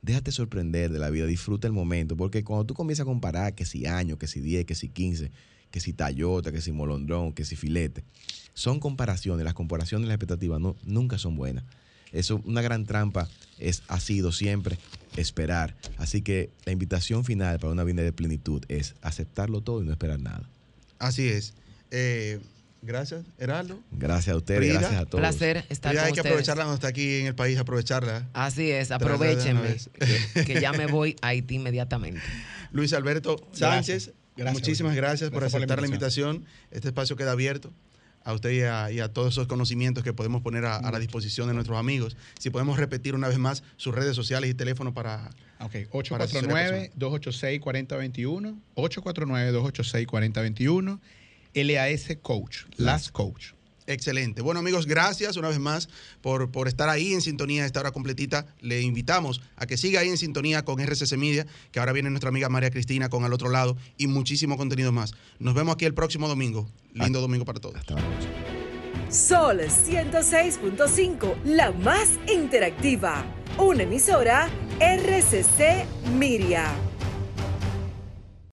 [0.00, 3.66] déjate sorprender de la vida, disfruta el momento, porque cuando tú comienzas a comparar que
[3.66, 5.30] si años, que si 10, que si 15,
[5.70, 8.04] que si Tayota, que si Molondrón, que si Filete,
[8.54, 11.64] son comparaciones, las comparaciones y las expectativas no, nunca son buenas.
[12.10, 14.78] Eso, una gran trampa es, ha sido siempre
[15.16, 15.76] esperar.
[15.96, 19.92] Así que la invitación final para una vida de plenitud es aceptarlo todo y no
[19.92, 20.48] esperar nada.
[20.98, 21.54] Así es.
[21.90, 22.40] Eh,
[22.80, 23.80] Gracias, Heraldo.
[23.90, 25.20] Gracias a ustedes, gracias a todos.
[25.20, 28.28] Placer estar con hay que aprovecharla cuando está aquí en el país, aprovecharla.
[28.32, 29.76] Así es, aprovechenme,
[30.46, 32.20] que, ya me voy a Haití inmediatamente.
[32.70, 36.44] Luis Alberto Sánchez, muchísimas gracias, por aceptar la invitación.
[36.70, 37.72] Este espacio queda abierto
[38.24, 38.62] a usted y
[39.00, 42.16] a, todos esos conocimientos que podemos poner a, la disposición de nuestros amigos.
[42.38, 45.30] Si podemos repetir una vez más sus redes sociales y teléfono para...
[45.60, 50.98] Ok, 849-286-4021, 849-286-4021
[51.54, 53.57] LAS Coach, Last Coach.
[53.88, 54.42] Excelente.
[54.42, 55.88] Bueno, amigos, gracias una vez más
[56.20, 58.46] por, por estar ahí en sintonía a esta hora completita.
[58.60, 62.28] Le invitamos a que siga ahí en sintonía con RCC Media, que ahora viene nuestra
[62.28, 65.14] amiga María Cristina con al otro lado y muchísimo contenido más.
[65.38, 66.68] Nos vemos aquí el próximo domingo.
[66.92, 67.76] Lindo domingo para todos.
[67.76, 67.96] Hasta
[69.10, 73.24] Sol 106.5, la más interactiva.
[73.56, 75.86] Una emisora RCC
[76.18, 76.74] Miria.